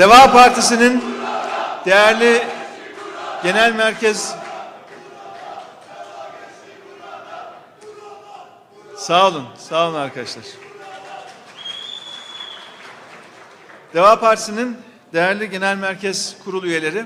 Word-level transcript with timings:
Deva 0.00 0.32
Partisi'nin 0.32 1.04
değerli 1.86 2.42
genel 3.42 3.72
merkez 3.72 4.34
Sağ 8.96 9.28
olun, 9.28 9.44
sağ 9.58 9.88
olun 9.88 9.94
arkadaşlar. 9.94 10.44
Deva 13.94 14.20
Partisi'nin 14.20 14.76
değerli 15.12 15.50
genel 15.50 15.76
merkez 15.76 16.36
kurul 16.44 16.64
üyeleri, 16.64 17.04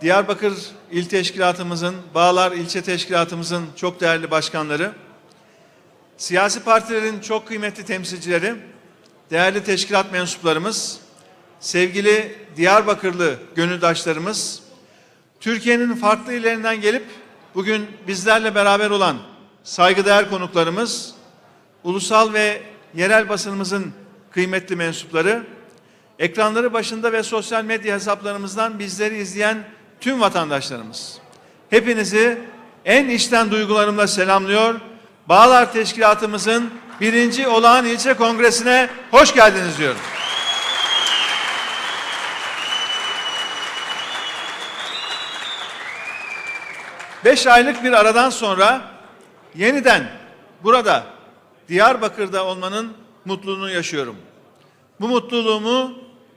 Diyarbakır 0.00 0.54
İl 0.90 1.08
Teşkilatımızın, 1.08 1.96
Bağlar 2.14 2.52
İlçe 2.52 2.82
Teşkilatımızın 2.82 3.66
çok 3.76 4.00
değerli 4.00 4.30
başkanları, 4.30 4.92
siyasi 6.16 6.64
partilerin 6.64 7.20
çok 7.20 7.48
kıymetli 7.48 7.84
temsilcileri, 7.84 8.54
değerli 9.30 9.64
teşkilat 9.64 10.12
mensuplarımız, 10.12 11.07
sevgili 11.60 12.34
Diyarbakırlı 12.56 13.34
gönüldaşlarımız, 13.54 14.62
Türkiye'nin 15.40 15.94
farklı 15.94 16.32
illerinden 16.32 16.80
gelip 16.80 17.04
bugün 17.54 17.86
bizlerle 18.06 18.54
beraber 18.54 18.90
olan 18.90 19.16
saygıdeğer 19.62 20.30
konuklarımız, 20.30 21.14
ulusal 21.84 22.32
ve 22.32 22.62
yerel 22.94 23.28
basınımızın 23.28 23.92
kıymetli 24.30 24.76
mensupları, 24.76 25.42
ekranları 26.18 26.72
başında 26.72 27.12
ve 27.12 27.22
sosyal 27.22 27.64
medya 27.64 27.94
hesaplarımızdan 27.94 28.78
bizleri 28.78 29.18
izleyen 29.18 29.64
tüm 30.00 30.20
vatandaşlarımız. 30.20 31.18
Hepinizi 31.70 32.38
en 32.84 33.08
içten 33.08 33.50
duygularımla 33.50 34.06
selamlıyor. 34.06 34.80
Bağlar 35.28 35.72
Teşkilatımızın 35.72 36.70
birinci 37.00 37.48
olağan 37.48 37.86
ilçe 37.86 38.14
kongresine 38.14 38.88
hoş 39.10 39.34
geldiniz 39.34 39.78
diyorum. 39.78 40.00
Beş 47.24 47.46
aylık 47.46 47.84
bir 47.84 47.92
aradan 47.92 48.30
sonra 48.30 48.82
yeniden 49.54 50.10
burada 50.64 51.04
Diyarbakır'da 51.68 52.44
olmanın 52.44 52.96
mutluluğunu 53.24 53.70
yaşıyorum. 53.70 54.16
Bu 55.00 55.08
mutluluğumu 55.08 55.92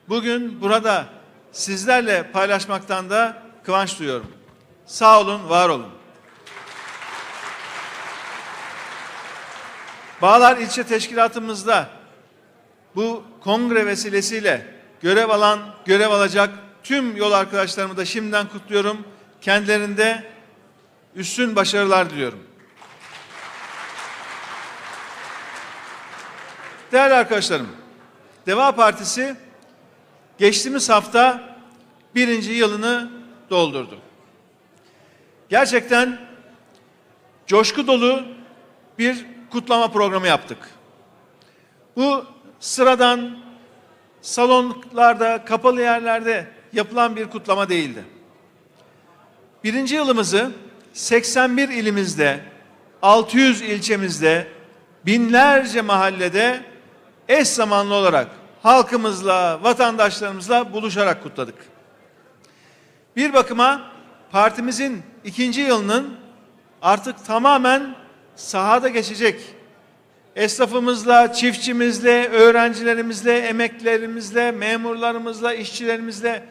bugün 0.09 0.61
burada 0.61 1.05
sizlerle 1.51 2.31
paylaşmaktan 2.31 3.09
da 3.09 3.43
kıvanç 3.63 3.99
duyuyorum. 3.99 4.31
Sağ 4.85 5.21
olun, 5.21 5.49
var 5.49 5.69
olun. 5.69 5.87
Bağlar 10.21 10.57
İlçe 10.57 10.83
Teşkilatımızda 10.83 11.89
bu 12.95 13.23
kongre 13.43 13.85
vesilesiyle 13.85 14.75
görev 15.01 15.29
alan, 15.29 15.59
görev 15.85 16.09
alacak 16.09 16.49
tüm 16.83 17.15
yol 17.15 17.31
arkadaşlarımı 17.31 17.97
da 17.97 18.05
şimdiden 18.05 18.47
kutluyorum. 18.47 19.05
Kendilerinde 19.41 20.30
üstün 21.15 21.55
başarılar 21.55 22.09
diliyorum. 22.09 22.39
Değerli 26.91 27.13
arkadaşlarım, 27.13 27.67
Deva 28.45 28.71
Partisi 28.71 29.35
geçtiğimiz 30.37 30.89
hafta 30.89 31.55
birinci 32.15 32.51
yılını 32.51 33.11
doldurdu. 33.49 33.99
Gerçekten 35.49 36.19
coşku 37.47 37.87
dolu 37.87 38.23
bir 38.99 39.25
kutlama 39.49 39.91
programı 39.91 40.27
yaptık. 40.27 40.57
Bu 41.95 42.25
sıradan 42.59 43.37
salonlarda, 44.21 45.45
kapalı 45.45 45.81
yerlerde 45.81 46.47
yapılan 46.73 47.15
bir 47.15 47.29
kutlama 47.29 47.69
değildi. 47.69 48.05
Birinci 49.63 49.95
yılımızı 49.95 50.51
81 50.93 51.69
ilimizde, 51.69 52.39
600 53.01 53.61
ilçemizde, 53.61 54.47
binlerce 55.05 55.81
mahallede 55.81 56.61
eş 57.27 57.47
zamanlı 57.47 57.93
olarak 57.93 58.27
halkımızla, 58.63 59.63
vatandaşlarımızla 59.63 60.73
buluşarak 60.73 61.23
kutladık. 61.23 61.55
Bir 63.15 63.33
bakıma 63.33 63.81
partimizin 64.31 65.03
ikinci 65.23 65.61
yılının 65.61 66.17
artık 66.81 67.25
tamamen 67.25 67.95
sahada 68.35 68.87
geçecek. 68.87 69.41
Esnafımızla, 70.35 71.33
çiftçimizle, 71.33 72.27
öğrencilerimizle, 72.27 73.37
emeklerimizle, 73.37 74.51
memurlarımızla, 74.51 75.53
işçilerimizle, 75.53 76.43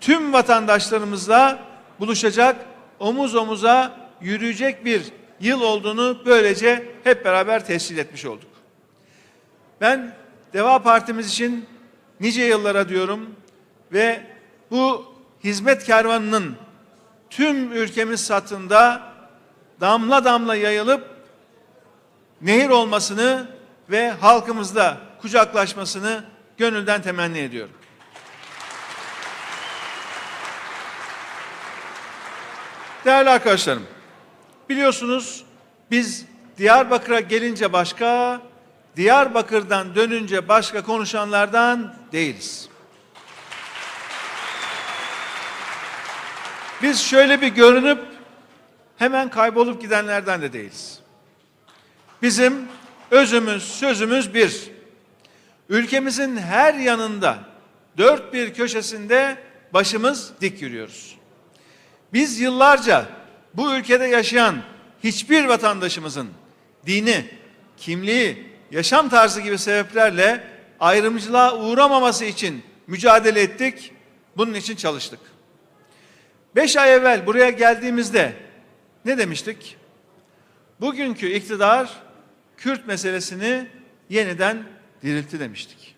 tüm 0.00 0.32
vatandaşlarımızla 0.32 1.58
buluşacak, 2.00 2.56
omuz 3.00 3.34
omuza 3.34 3.96
yürüyecek 4.20 4.84
bir 4.84 5.02
yıl 5.40 5.60
olduğunu 5.60 6.22
böylece 6.26 6.88
hep 7.04 7.24
beraber 7.24 7.66
tescil 7.66 7.98
etmiş 7.98 8.24
olduk. 8.24 8.50
Ben 9.80 10.14
Deva 10.52 10.82
Partimiz 10.82 11.28
için 11.28 11.66
nice 12.20 12.42
yıllara 12.42 12.88
diyorum 12.88 13.34
ve 13.92 14.22
bu 14.70 15.14
hizmet 15.44 15.84
kervanının 15.84 16.56
tüm 17.30 17.72
ülkemiz 17.72 18.20
satında 18.20 19.02
damla 19.80 20.24
damla 20.24 20.56
yayılıp 20.56 21.16
nehir 22.42 22.68
olmasını 22.68 23.46
ve 23.90 24.10
halkımızla 24.10 24.98
kucaklaşmasını 25.20 26.24
gönülden 26.56 27.02
temenni 27.02 27.38
ediyorum. 27.38 27.74
Değerli 33.06 33.30
arkadaşlarım, 33.30 33.86
biliyorsunuz 34.68 35.44
biz 35.90 36.24
Diyarbakır'a 36.58 37.20
gelince 37.20 37.72
başka, 37.72 38.40
Diyarbakır'dan 38.96 39.94
dönünce 39.94 40.48
başka 40.48 40.82
konuşanlardan 40.82 41.94
değiliz. 42.12 42.68
Biz 46.82 47.00
şöyle 47.00 47.40
bir 47.40 47.48
görünüp 47.48 47.98
hemen 48.96 49.30
kaybolup 49.30 49.80
gidenlerden 49.80 50.42
de 50.42 50.52
değiliz. 50.52 51.00
Bizim 52.22 52.68
özümüz, 53.10 53.62
sözümüz 53.62 54.34
bir. 54.34 54.70
Ülkemizin 55.68 56.36
her 56.36 56.74
yanında, 56.74 57.38
dört 57.98 58.32
bir 58.32 58.54
köşesinde 58.54 59.36
başımız 59.72 60.32
dik 60.40 60.62
yürüyoruz. 60.62 61.15
Biz 62.12 62.40
yıllarca 62.40 63.06
bu 63.54 63.74
ülkede 63.74 64.04
yaşayan 64.04 64.62
hiçbir 65.04 65.44
vatandaşımızın 65.44 66.28
dini, 66.86 67.24
kimliği, 67.76 68.46
yaşam 68.70 69.08
tarzı 69.08 69.40
gibi 69.40 69.58
sebeplerle 69.58 70.44
ayrımcılığa 70.80 71.56
uğramaması 71.56 72.24
için 72.24 72.62
mücadele 72.86 73.40
ettik. 73.40 73.92
Bunun 74.36 74.54
için 74.54 74.76
çalıştık. 74.76 75.20
Beş 76.56 76.76
ay 76.76 76.94
evvel 76.94 77.26
buraya 77.26 77.50
geldiğimizde 77.50 78.32
ne 79.04 79.18
demiştik? 79.18 79.76
Bugünkü 80.80 81.32
iktidar 81.32 81.90
Kürt 82.56 82.86
meselesini 82.86 83.66
yeniden 84.08 84.64
diriltti 85.02 85.40
demiştik. 85.40 85.96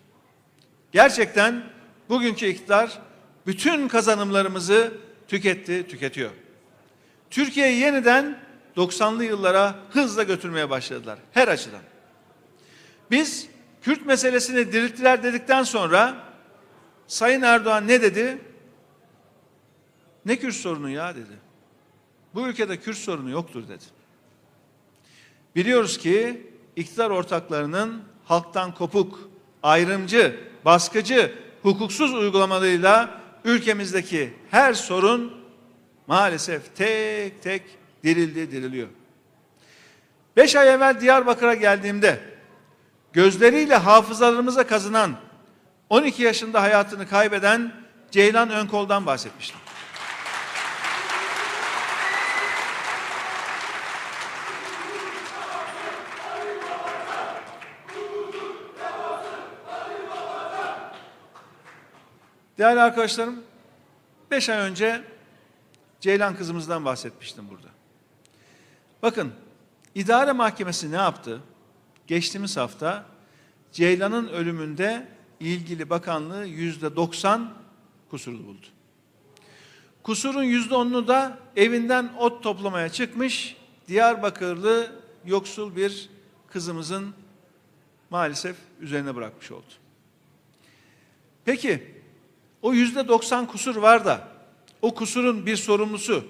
Gerçekten 0.91 1.63
bugünkü 2.09 2.45
iktidar 2.45 2.99
bütün 3.47 3.87
kazanımlarımızı 3.87 4.93
tüketti, 5.29 5.87
tüketiyor. 5.87 6.31
Türkiye'yi 7.29 7.79
yeniden 7.79 8.39
90'lı 8.77 9.23
yıllara 9.23 9.75
hızla 9.89 10.23
götürmeye 10.23 10.69
başladılar 10.69 11.19
her 11.31 11.47
açıdan. 11.47 11.81
Biz 13.11 13.47
Kürt 13.81 14.05
meselesini 14.05 14.71
dirilttiler 14.71 15.23
dedikten 15.23 15.63
sonra 15.63 16.15
Sayın 17.07 17.41
Erdoğan 17.41 17.87
ne 17.87 18.01
dedi? 18.01 18.37
Ne 20.25 20.35
Kürt 20.35 20.55
sorunu 20.55 20.89
ya 20.89 21.15
dedi. 21.15 21.33
Bu 22.33 22.47
ülkede 22.47 22.77
Kürt 22.77 22.97
sorunu 22.97 23.29
yoktur 23.29 23.67
dedi. 23.67 23.83
Biliyoruz 25.55 25.97
ki 25.97 26.47
iktidar 26.75 27.09
ortaklarının 27.09 28.03
halktan 28.25 28.73
kopuk, 28.73 29.29
ayrımcı, 29.63 30.39
baskıcı, 30.65 31.33
hukuksuz 31.61 32.13
uygulamalarıyla 32.13 33.21
ülkemizdeki 33.45 34.33
her 34.51 34.73
sorun 34.73 35.33
maalesef 36.07 36.75
tek 36.75 37.43
tek 37.43 37.61
dirildi, 38.03 38.51
diriliyor. 38.51 38.87
Beş 40.37 40.55
ay 40.55 40.69
evvel 40.69 41.01
Diyarbakır'a 41.01 41.53
geldiğimde 41.53 42.19
gözleriyle 43.13 43.75
hafızalarımıza 43.75 44.67
kazınan 44.67 45.15
12 45.89 46.23
yaşında 46.23 46.61
hayatını 46.61 47.07
kaybeden 47.07 47.73
Ceylan 48.11 48.49
Önkol'dan 48.49 49.05
bahsetmiştim. 49.05 49.59
Değerli 62.59 62.79
arkadaşlarım, 62.79 63.43
beş 64.31 64.49
ay 64.49 64.57
önce 64.57 65.03
Ceylan 66.01 66.35
kızımızdan 66.35 66.85
bahsetmiştim 66.85 67.49
burada. 67.49 67.67
Bakın, 69.01 69.33
idare 69.95 70.31
mahkemesi 70.31 70.91
ne 70.91 70.95
yaptı? 70.95 71.41
Geçtiğimiz 72.07 72.57
hafta 72.57 73.05
Ceylan'ın 73.71 74.27
ölümünde 74.27 75.07
ilgili 75.39 75.89
bakanlığı 75.89 76.45
yüzde 76.45 76.95
90 76.95 77.53
kusurlu 78.09 78.47
buldu. 78.47 78.65
Kusurun 80.03 80.43
yüzde 80.43 80.75
onunu 80.75 81.07
da 81.07 81.39
evinden 81.55 82.13
ot 82.17 82.43
toplamaya 82.43 82.89
çıkmış 82.89 83.55
Diyarbakırlı 83.87 84.91
yoksul 85.25 85.75
bir 85.75 86.09
kızımızın 86.47 87.13
maalesef 88.09 88.55
üzerine 88.79 89.15
bırakmış 89.15 89.51
oldu. 89.51 89.71
Peki 91.45 91.98
o 92.61 92.73
yüzde 92.73 93.07
90 93.07 93.45
kusur 93.47 93.75
var 93.75 94.05
da 94.05 94.27
o 94.81 94.93
kusurun 94.95 95.45
bir 95.45 95.55
sorumlusu 95.55 96.27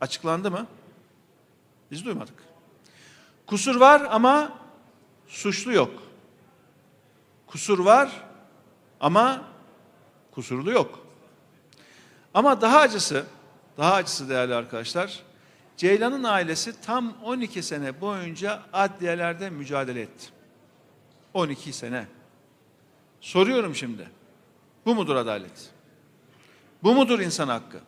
açıklandı 0.00 0.50
mı? 0.50 0.66
Biz 1.90 2.04
duymadık. 2.04 2.34
Kusur 3.46 3.76
var 3.76 4.08
ama 4.10 4.52
suçlu 5.28 5.72
yok. 5.72 6.02
Kusur 7.46 7.78
var 7.78 8.10
ama 9.00 9.44
kusurlu 10.30 10.70
yok. 10.70 11.06
Ama 12.34 12.60
daha 12.60 12.80
acısı, 12.80 13.26
daha 13.76 13.94
acısı 13.94 14.28
değerli 14.28 14.54
arkadaşlar, 14.54 15.22
Ceylan'ın 15.76 16.24
ailesi 16.24 16.82
tam 16.82 17.14
12 17.22 17.62
sene 17.62 18.00
boyunca 18.00 18.62
adliyelerde 18.72 19.50
mücadele 19.50 20.00
etti. 20.00 20.26
12 21.34 21.72
sene. 21.72 22.06
Soruyorum 23.20 23.74
şimdi. 23.74 24.10
Bu 24.86 24.94
mudur 24.94 25.16
adalet? 25.16 25.70
Bu 26.82 26.94
mudur 26.94 27.20
insan 27.20 27.48
hakkı? 27.48 27.78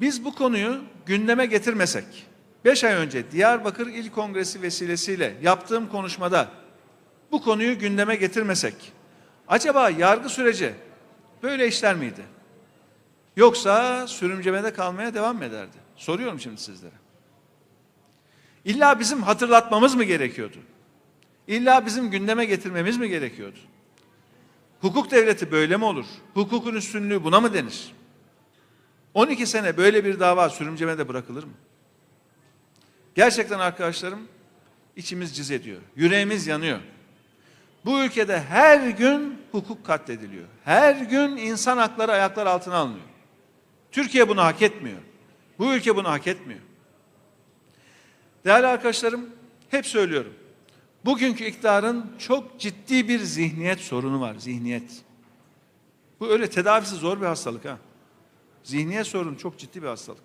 Biz 0.00 0.24
bu 0.24 0.34
konuyu 0.34 0.80
gündeme 1.06 1.46
getirmesek, 1.46 2.04
5 2.64 2.84
ay 2.84 2.94
önce 2.94 3.30
Diyarbakır 3.32 3.86
İl 3.86 4.10
Kongresi 4.10 4.62
vesilesiyle 4.62 5.36
yaptığım 5.42 5.88
konuşmada 5.88 6.48
bu 7.32 7.42
konuyu 7.42 7.78
gündeme 7.78 8.16
getirmesek, 8.16 8.92
acaba 9.48 9.90
yargı 9.90 10.28
süreci 10.28 10.74
böyle 11.42 11.68
işler 11.68 11.94
miydi? 11.94 12.22
Yoksa 13.36 14.06
sürümcemede 14.06 14.72
kalmaya 14.72 15.14
devam 15.14 15.36
mı 15.36 15.44
ederdi? 15.44 15.76
Soruyorum 15.96 16.40
şimdi 16.40 16.60
sizlere. 16.60 16.94
İlla 18.64 19.00
bizim 19.00 19.22
hatırlatmamız 19.22 19.94
mı 19.94 20.04
gerekiyordu? 20.04 20.56
İlla 21.46 21.86
bizim 21.86 22.10
gündeme 22.10 22.44
getirmemiz 22.44 22.96
mi 22.98 23.08
gerekiyordu? 23.08 23.58
Hukuk 24.80 25.10
devleti 25.10 25.50
böyle 25.50 25.76
mi 25.76 25.84
olur? 25.84 26.06
Hukukun 26.34 26.74
üstünlüğü 26.74 27.24
buna 27.24 27.40
mı 27.40 27.54
denir? 27.54 27.92
12 29.14 29.46
sene 29.46 29.76
böyle 29.76 30.04
bir 30.04 30.20
dava 30.20 30.48
sürümcemede 30.48 31.08
bırakılır 31.08 31.44
mı? 31.44 31.52
Gerçekten 33.14 33.58
arkadaşlarım 33.58 34.28
içimiz 34.96 35.36
cız 35.36 35.50
ediyor. 35.50 35.80
Yüreğimiz 35.96 36.46
yanıyor. 36.46 36.78
Bu 37.84 38.02
ülkede 38.02 38.40
her 38.40 38.90
gün 38.90 39.42
hukuk 39.52 39.86
katlediliyor. 39.86 40.46
Her 40.64 40.94
gün 40.94 41.36
insan 41.36 41.78
hakları 41.78 42.12
ayaklar 42.12 42.46
altına 42.46 42.76
alınıyor. 42.76 43.06
Türkiye 43.92 44.28
bunu 44.28 44.42
hak 44.42 44.62
etmiyor. 44.62 44.98
Bu 45.58 45.74
ülke 45.74 45.96
bunu 45.96 46.08
hak 46.08 46.26
etmiyor. 46.26 46.60
Değerli 48.44 48.66
arkadaşlarım, 48.66 49.30
hep 49.70 49.86
söylüyorum. 49.86 50.34
Bugünkü 51.08 51.44
iktidarın 51.44 52.06
çok 52.18 52.60
ciddi 52.60 53.08
bir 53.08 53.20
zihniyet 53.20 53.80
sorunu 53.80 54.20
var, 54.20 54.34
zihniyet. 54.34 55.02
Bu 56.20 56.28
öyle 56.28 56.50
tedavisi 56.50 56.94
zor 56.94 57.20
bir 57.20 57.26
hastalık 57.26 57.64
ha. 57.64 57.78
Zihniyet 58.64 59.06
sorunu 59.06 59.38
çok 59.38 59.58
ciddi 59.58 59.82
bir 59.82 59.86
hastalık. 59.86 60.22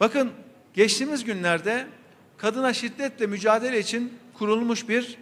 Bakın 0.00 0.32
geçtiğimiz 0.74 1.24
günlerde 1.24 1.88
kadına 2.36 2.72
şiddetle 2.72 3.26
mücadele 3.26 3.78
için 3.78 4.12
kurulmuş 4.34 4.88
bir 4.88 5.18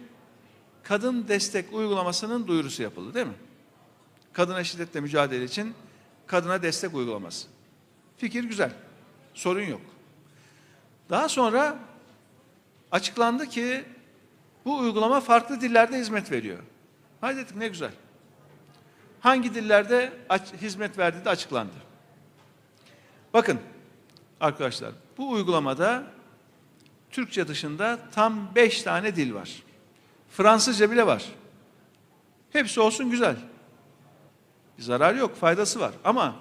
kadın 0.83 1.27
destek 1.27 1.73
uygulamasının 1.73 2.47
duyurusu 2.47 2.83
yapıldı 2.83 3.13
değil 3.13 3.27
mi? 3.27 3.33
Kadına 4.33 4.63
şiddetle 4.63 5.01
mücadele 5.01 5.43
için 5.43 5.73
kadına 6.27 6.61
destek 6.61 6.95
uygulaması. 6.95 7.47
Fikir 8.17 8.43
güzel. 8.43 8.71
Sorun 9.33 9.63
yok. 9.63 9.81
Daha 11.09 11.29
sonra 11.29 11.79
açıklandı 12.91 13.45
ki 13.49 13.83
bu 14.65 14.77
uygulama 14.77 15.21
farklı 15.21 15.61
dillerde 15.61 15.97
hizmet 15.97 16.31
veriyor. 16.31 16.59
Haydi 17.21 17.37
dedik 17.37 17.55
ne 17.55 17.67
güzel. 17.67 17.91
Hangi 19.19 19.55
dillerde 19.55 20.13
hizmet 20.61 20.97
verdiği 20.97 21.25
de 21.25 21.29
açıklandı. 21.29 21.73
Bakın 23.33 23.59
arkadaşlar 24.41 24.91
bu 25.17 25.29
uygulamada 25.29 26.03
Türkçe 27.11 27.47
dışında 27.47 27.99
tam 28.11 28.55
beş 28.55 28.83
tane 28.83 29.15
dil 29.15 29.33
var. 29.33 29.63
Fransızca 30.29 30.91
bile 30.91 31.05
var. 31.05 31.25
Hepsi 32.53 32.79
olsun 32.79 33.09
güzel. 33.09 33.35
Bir 34.77 34.83
zarar 34.83 35.15
yok, 35.15 35.35
faydası 35.35 35.79
var. 35.79 35.91
Ama 36.03 36.35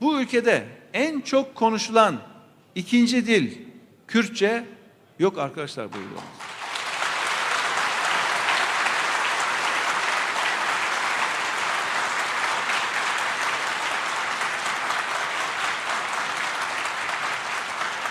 bu 0.00 0.20
ülkede 0.20 0.68
en 0.92 1.20
çok 1.20 1.54
konuşulan 1.54 2.20
ikinci 2.74 3.26
dil 3.26 3.58
Kürtçe 4.06 4.64
yok 5.18 5.38
arkadaşlar 5.38 5.92
bu 5.92 5.96
uygulamada. 5.96 6.47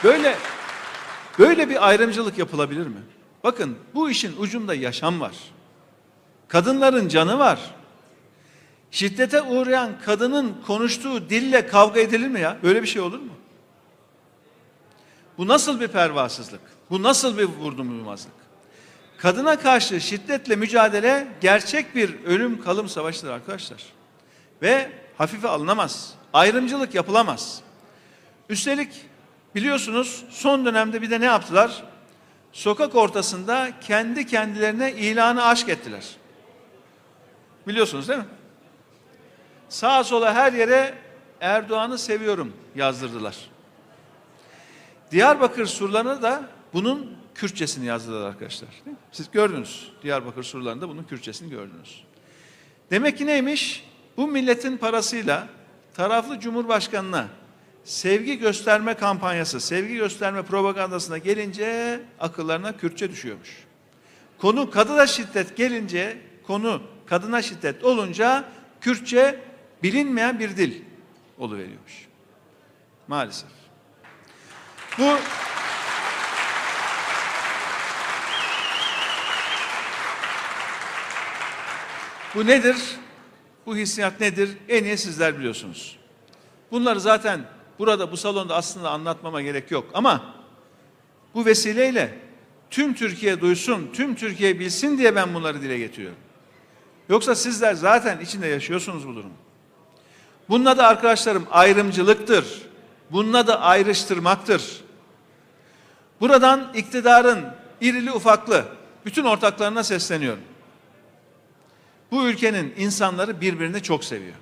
Böyle 0.03 0.35
böyle 1.39 1.69
bir 1.69 1.88
ayrımcılık 1.88 2.38
yapılabilir 2.38 2.88
mi? 2.88 3.01
Bakın 3.44 3.77
bu 3.95 4.09
işin 4.09 4.35
ucunda 4.38 4.75
yaşam 4.75 5.19
var. 5.19 5.35
Kadınların 6.47 7.07
canı 7.07 7.39
var. 7.39 7.59
Şiddete 8.91 9.41
uğrayan 9.41 9.91
kadının 10.05 10.55
konuştuğu 10.67 11.29
dille 11.29 11.67
kavga 11.67 11.99
edilir 11.99 12.27
mi 12.27 12.39
ya? 12.39 12.57
Böyle 12.63 12.81
bir 12.81 12.88
şey 12.88 13.01
olur 13.01 13.19
mu? 13.19 13.33
Bu 15.38 15.47
nasıl 15.47 15.79
bir 15.79 15.88
pervasızlık? 15.88 16.61
Bu 16.89 17.03
nasıl 17.03 17.38
bir 17.38 17.44
vurdumluymazlık? 17.44 18.33
Kadına 19.17 19.59
karşı 19.59 20.01
şiddetle 20.01 20.55
mücadele 20.55 21.27
gerçek 21.41 21.95
bir 21.95 22.23
ölüm 22.25 22.61
kalım 22.61 22.89
savaşıdır 22.89 23.31
arkadaşlar. 23.31 23.83
Ve 24.61 24.91
hafife 25.17 25.47
alınamaz. 25.47 26.13
Ayrımcılık 26.33 26.95
yapılamaz. 26.95 27.61
Üstelik 28.49 28.89
biliyorsunuz 29.56 30.23
son 30.30 30.66
dönemde 30.66 31.01
bir 31.01 31.09
de 31.09 31.19
ne 31.19 31.25
yaptılar? 31.25 31.83
Sokak 32.51 32.95
ortasında 32.95 33.71
kendi 33.81 34.25
kendilerine 34.25 34.94
ilanı 34.94 35.45
aşk 35.45 35.69
ettiler. 35.69 36.06
Biliyorsunuz 37.68 38.07
değil 38.07 38.19
mi? 38.19 38.25
Sağa 39.69 40.04
sola 40.04 40.33
her 40.33 40.54
yere 40.54 40.94
Erdoğan'ı 41.42 41.97
seviyorum 41.97 42.54
yazdırdılar. 42.75 43.35
Diyarbakır 45.11 45.66
surlarına 45.66 46.21
da 46.21 46.44
bunun 46.73 47.18
Kürtçesini 47.35 47.85
yazdılar 47.85 48.27
arkadaşlar. 48.27 48.69
Siz 49.11 49.31
gördünüz. 49.31 49.92
Diyarbakır 50.04 50.44
surlarında 50.44 50.89
bunun 50.89 51.04
Kürtçesini 51.04 51.49
gördünüz. 51.49 52.04
Demek 52.92 53.18
ki 53.18 53.25
neymiş? 53.25 53.89
Bu 54.18 54.27
milletin 54.27 54.77
parasıyla 54.77 55.47
taraflı 55.94 56.39
cumhurbaşkanına 56.39 57.27
sevgi 57.87 58.39
gösterme 58.39 58.94
kampanyası, 58.94 59.59
sevgi 59.61 59.95
gösterme 59.95 60.44
propagandasına 60.44 61.17
gelince 61.17 61.99
akıllarına 62.19 62.77
Kürtçe 62.77 63.11
düşüyormuş. 63.11 63.49
Konu 64.37 64.69
kadına 64.69 65.07
şiddet 65.07 65.57
gelince, 65.57 66.17
konu 66.47 66.81
kadına 67.06 67.41
şiddet 67.41 67.83
olunca 67.83 68.44
Kürtçe 68.81 69.39
bilinmeyen 69.83 70.39
bir 70.39 70.57
dil 70.57 70.81
oluveriyormuş. 71.37 72.07
Maalesef. 73.07 73.49
Bu 74.97 75.17
Bu 82.35 82.47
nedir? 82.47 82.77
Bu 83.65 83.75
hissiyat 83.75 84.19
nedir? 84.19 84.57
En 84.69 84.83
iyi 84.83 84.97
sizler 84.97 85.37
biliyorsunuz. 85.37 85.99
Bunları 86.71 86.99
zaten 86.99 87.56
burada 87.80 88.12
bu 88.12 88.18
salonda 88.18 88.56
aslında 88.56 88.90
anlatmama 88.90 89.42
gerek 89.42 89.72
yok 89.72 89.86
ama 89.94 90.36
bu 91.36 91.46
vesileyle 91.46 92.19
tüm 92.69 92.94
Türkiye 92.94 93.42
duysun, 93.42 93.90
tüm 93.94 94.16
Türkiye 94.16 94.60
bilsin 94.60 94.98
diye 94.98 95.16
ben 95.16 95.34
bunları 95.34 95.62
dile 95.62 95.78
getiriyorum. 95.78 96.18
Yoksa 97.10 97.36
sizler 97.36 97.74
zaten 97.74 98.19
içinde 98.19 98.48
yaşıyorsunuz 98.48 99.07
bu 99.07 99.16
durumu. 99.16 99.34
Bunun 100.50 100.66
adı 100.66 100.84
arkadaşlarım 100.84 101.48
ayrımcılıktır. 101.52 102.62
Bunun 103.12 103.34
adı 103.34 103.56
ayrıştırmaktır. 103.56 104.81
Buradan 106.22 106.72
iktidarın 106.76 107.46
irili 107.81 108.12
ufaklı 108.12 108.66
bütün 109.06 109.24
ortaklarına 109.24 109.84
sesleniyorum. 109.84 110.44
Bu 112.12 112.28
ülkenin 112.28 112.74
insanları 112.78 113.42
birbirini 113.42 113.84
çok 113.84 114.04
seviyor. 114.04 114.36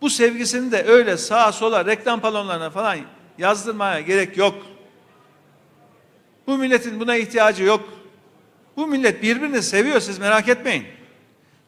Bu 0.00 0.10
sevgisini 0.10 0.72
de 0.72 0.84
öyle 0.84 1.16
sağa 1.16 1.52
sola 1.52 1.86
reklam 1.86 2.20
palonlarına 2.20 2.70
falan 2.70 2.98
yazdırmaya 3.38 4.00
gerek 4.00 4.36
yok. 4.36 4.54
Bu 6.46 6.58
milletin 6.58 7.00
buna 7.00 7.16
ihtiyacı 7.16 7.62
yok. 7.62 7.88
Bu 8.76 8.86
millet 8.86 9.22
birbirini 9.22 9.62
seviyor 9.62 10.00
siz 10.00 10.18
merak 10.18 10.48
etmeyin. 10.48 10.84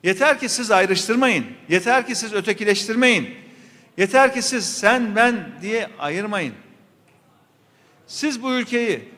Yeter 0.02 0.40
ki 0.40 0.48
siz 0.48 0.70
ayrıştırmayın. 0.70 1.46
Yeter 1.68 2.06
ki 2.06 2.14
siz 2.14 2.32
ötekileştirmeyin. 2.32 3.34
Yeter 3.96 4.34
ki 4.34 4.42
siz 4.42 4.78
sen 4.78 5.16
ben 5.16 5.52
diye 5.62 5.90
ayırmayın. 5.98 6.54
Siz 8.06 8.42
bu 8.42 8.52
ülkeyi 8.52 9.08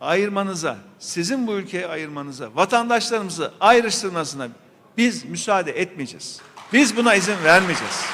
ayırmanıza, 0.00 0.78
sizin 0.98 1.46
bu 1.46 1.52
ülkeyi 1.52 1.86
ayırmanıza, 1.86 2.50
vatandaşlarımızı 2.54 3.52
ayrıştırmasına 3.60 4.48
biz 4.96 5.24
müsaade 5.24 5.72
etmeyeceğiz. 5.72 6.40
Biz 6.74 6.96
buna 6.96 7.14
izin 7.14 7.44
vermeyeceğiz. 7.44 8.04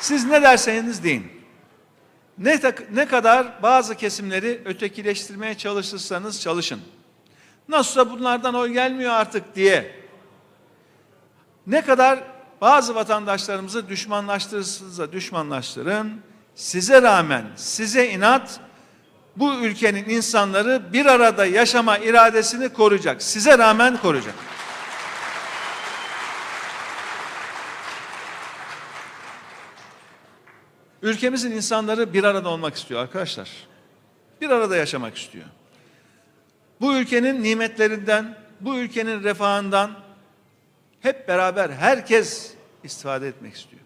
Siz 0.00 0.24
ne 0.24 0.42
derseniz 0.42 1.04
deyin. 1.04 1.32
Ne, 2.38 2.60
ne 2.92 3.06
kadar 3.06 3.62
bazı 3.62 3.94
kesimleri 3.94 4.62
ötekileştirmeye 4.64 5.58
çalışırsanız 5.58 6.40
çalışın. 6.40 6.80
Nasılsa 7.68 8.10
bunlardan 8.10 8.54
oy 8.54 8.72
gelmiyor 8.72 9.12
artık 9.12 9.56
diye. 9.56 9.96
Ne 11.66 11.82
kadar 11.82 12.22
bazı 12.60 12.94
vatandaşlarımızı 12.94 13.88
düşmanlaştırırsanız 13.88 15.12
düşmanlaştırın. 15.12 16.20
Size 16.54 17.02
rağmen, 17.02 17.44
size 17.56 18.10
inat 18.10 18.60
bu 19.36 19.54
ülkenin 19.54 20.08
insanları 20.08 20.92
bir 20.92 21.06
arada 21.06 21.46
yaşama 21.46 21.98
iradesini 21.98 22.68
koruyacak. 22.68 23.22
Size 23.22 23.58
rağmen 23.58 23.96
koruyacak. 23.96 24.34
Ülkemizin 31.02 31.50
insanları 31.50 32.12
bir 32.12 32.24
arada 32.24 32.48
olmak 32.48 32.74
istiyor 32.74 33.00
arkadaşlar. 33.00 33.50
Bir 34.40 34.50
arada 34.50 34.76
yaşamak 34.76 35.16
istiyor. 35.16 35.44
Bu 36.80 36.94
ülkenin 36.94 37.42
nimetlerinden, 37.42 38.38
bu 38.60 38.78
ülkenin 38.78 39.22
refahından 39.22 39.90
hep 41.00 41.28
beraber 41.28 41.70
herkes 41.70 42.54
istifade 42.84 43.28
etmek 43.28 43.54
istiyor. 43.54 43.82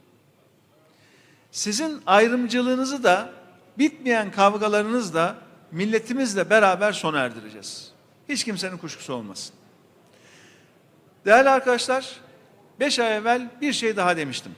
Sizin 1.51 2.03
ayrımcılığınızı 2.07 3.05
da 3.05 3.31
bitmeyen 3.78 4.31
kavgalarınızı 4.31 5.14
da 5.14 5.37
milletimizle 5.71 6.50
beraber 6.50 6.93
sona 6.93 7.19
erdireceğiz. 7.19 7.93
Hiç 8.28 8.45
kimsenin 8.45 8.76
kuşkusu 8.76 9.14
olmasın. 9.14 9.54
Değerli 11.25 11.50
arkadaşlar, 11.50 12.21
beş 12.81 12.99
ay 12.99 13.16
evvel 13.16 13.50
bir 13.61 13.73
şey 13.73 13.97
daha 13.97 14.16
demiştim. 14.16 14.52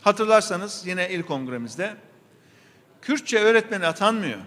Hatırlarsanız 0.00 0.82
yine 0.86 1.10
il 1.10 1.22
kongremizde 1.22 1.96
Kürtçe 3.02 3.38
öğretmeni 3.38 3.86
atanmıyor. 3.86 4.38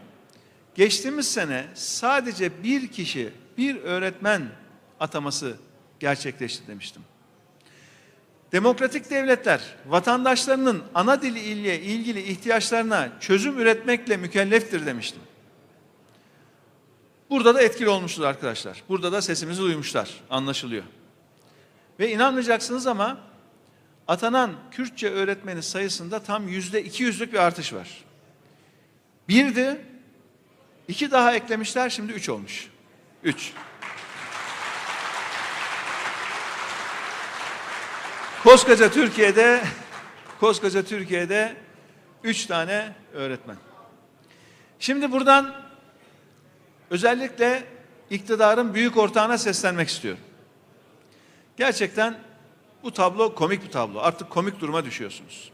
Geçtiğimiz 0.75 1.31
sene 1.34 1.65
sadece 1.74 2.63
bir 2.63 2.88
kişi, 2.88 3.34
bir 3.57 3.81
öğretmen 3.81 4.50
ataması 5.00 5.57
gerçekleşti 6.00 6.67
demiştim. 6.67 7.01
Demokratik 8.51 9.10
devletler 9.10 9.62
vatandaşlarının 9.88 10.84
ana 10.96 11.22
dili 11.22 11.39
ile 11.39 11.82
ilgili 11.82 12.22
ihtiyaçlarına 12.22 13.10
çözüm 13.20 13.60
üretmekle 13.60 14.18
mükelleftir 14.18 14.86
demiştim. 14.86 15.22
Burada 17.30 17.56
da 17.56 17.62
etkili 17.62 17.89
olmuştur 17.89 18.24
arkadaşlar. 18.24 18.84
Burada 18.89 19.12
da 19.12 19.22
sesimizi 19.22 19.62
duymuşlar. 19.62 20.10
Anlaşılıyor. 20.30 20.84
Ve 22.00 22.12
inanmayacaksınız 22.12 22.88
ama 22.88 23.18
atanan 24.08 24.51
Kürtçe 24.72 25.10
öğretmeni 25.10 25.63
sayısında 25.63 26.20
tam 26.20 26.48
yüzde 26.48 26.84
iki 26.84 27.04
yüzlük 27.04 27.34
bir 27.34 27.38
artış 27.38 27.74
var. 27.74 28.04
Birdi, 29.30 29.82
iki 30.88 31.12
daha 31.12 31.36
eklemişler 31.36 31.89
şimdi 31.89 32.13
üç 32.13 32.30
olmuş. 32.30 32.68
Üç. 33.24 33.54
Koskoca 38.44 38.91
Türkiye'de 38.91 39.63
koskoca 40.39 40.84
Türkiye'de 40.84 41.56
üç 42.24 42.46
tane 42.46 42.94
öğretmen. 43.13 43.58
Şimdi 44.79 45.12
buradan 45.12 45.56
özellikle 46.89 47.63
iktidarın 48.10 48.74
büyük 48.74 48.98
ortağına 48.98 49.38
seslenmek 49.38 49.89
istiyorum. 49.89 50.24
Gerçekten 51.58 52.17
bu 52.84 52.94
tablo 52.94 53.36
komik 53.36 53.63
bir 53.63 53.72
tablo. 53.72 54.00
Artık 54.00 54.29
komik 54.29 54.60
duruma 54.60 54.86
düşüyorsunuz. 54.86 55.51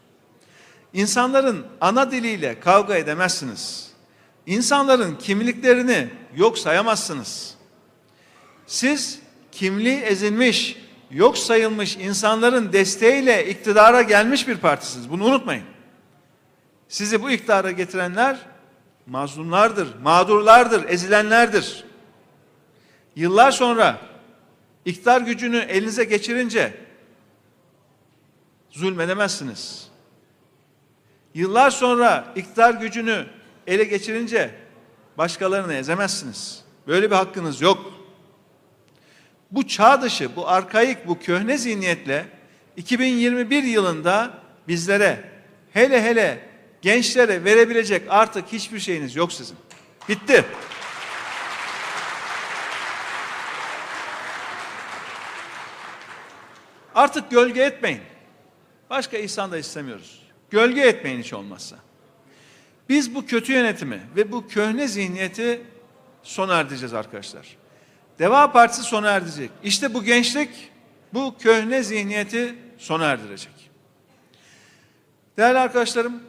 İnsanların 0.94 1.66
ana 1.82 2.12
diliyle 2.12 2.60
kavga 2.60 2.96
edemezsiniz. 2.96 3.92
İnsanların 4.46 5.16
kimliklerini 5.16 6.10
yok 6.36 6.58
sayamazsınız. 6.58 7.56
Siz 8.68 9.20
kimliği 9.52 10.00
ezilmiş, 10.00 10.83
yok 11.13 11.38
sayılmış 11.38 11.98
insanların 11.98 12.74
desteğiyle 12.74 13.50
iktidara 13.50 14.01
gelmiş 14.01 14.48
bir 14.48 14.58
partisiniz. 14.58 15.10
Bunu 15.10 15.25
unutmayın. 15.25 15.63
Sizi 16.88 17.22
bu 17.22 17.32
iktidara 17.32 17.72
getirenler 17.72 18.38
mazlumlardır, 19.08 19.88
mağdurlardır, 20.03 20.89
ezilenlerdir. 20.89 21.84
Yıllar 23.15 23.51
sonra 23.51 23.98
iktidar 24.86 25.22
gücünü 25.22 25.58
elinize 25.58 26.03
geçirince 26.03 26.74
zulmedemezsiniz. 28.70 29.88
Yıllar 31.34 31.72
sonra 31.72 32.34
iktidar 32.36 32.74
gücünü 32.74 33.25
ele 33.67 33.84
geçirince 33.84 34.55
başkalarını 35.17 35.74
ezemezsiniz. 35.74 36.63
Böyle 36.88 37.12
bir 37.12 37.15
hakkınız 37.15 37.62
yok. 37.62 37.93
Bu 39.54 39.68
çağ 39.68 40.02
dışı, 40.02 40.36
bu 40.36 40.48
arkaik, 40.48 41.08
bu 41.08 41.20
köhne 41.20 41.58
zihniyetle 41.58 42.26
2021 42.78 43.64
yılında 43.64 44.34
bizlere 44.68 45.24
hele 45.74 46.04
hele 46.04 46.50
gençlere 46.82 47.44
verebilecek 47.44 48.04
artık 48.10 48.48
hiçbir 48.48 48.80
şeyiniz 48.80 49.16
yok 49.16 49.34
sizin. 49.34 49.58
Bitti. 50.10 50.46
Artık 56.96 57.32
gölge 57.32 57.62
etmeyin. 57.64 58.02
Başka 58.90 59.18
ihsan 59.18 59.52
da 59.52 59.58
istemiyoruz. 59.58 60.22
Gölge 60.50 60.82
etmeyin 60.82 61.20
hiç 61.20 61.34
olmazsa. 61.34 61.76
Biz 62.90 63.16
bu 63.16 63.26
kötü 63.26 63.54
yönetimi 63.54 64.02
ve 64.16 64.32
bu 64.32 64.48
köhne 64.48 64.88
zihniyeti 64.88 65.62
sona 66.24 66.56
erdireceğiz 66.56 66.94
arkadaşlar. 66.94 67.62
Deva 68.20 68.51
Partisi 68.51 68.84
sona 68.84 69.10
erdirecek. 69.10 69.51
İşte 69.63 69.93
bu 69.93 70.03
gençlik 70.03 70.50
bu 71.13 71.36
köhne 71.39 71.84
zihniyeti 71.84 72.55
sona 72.77 73.05
erdirecek. 73.05 73.70
Değerli 75.38 75.60
arkadaşlarım, 75.60 76.24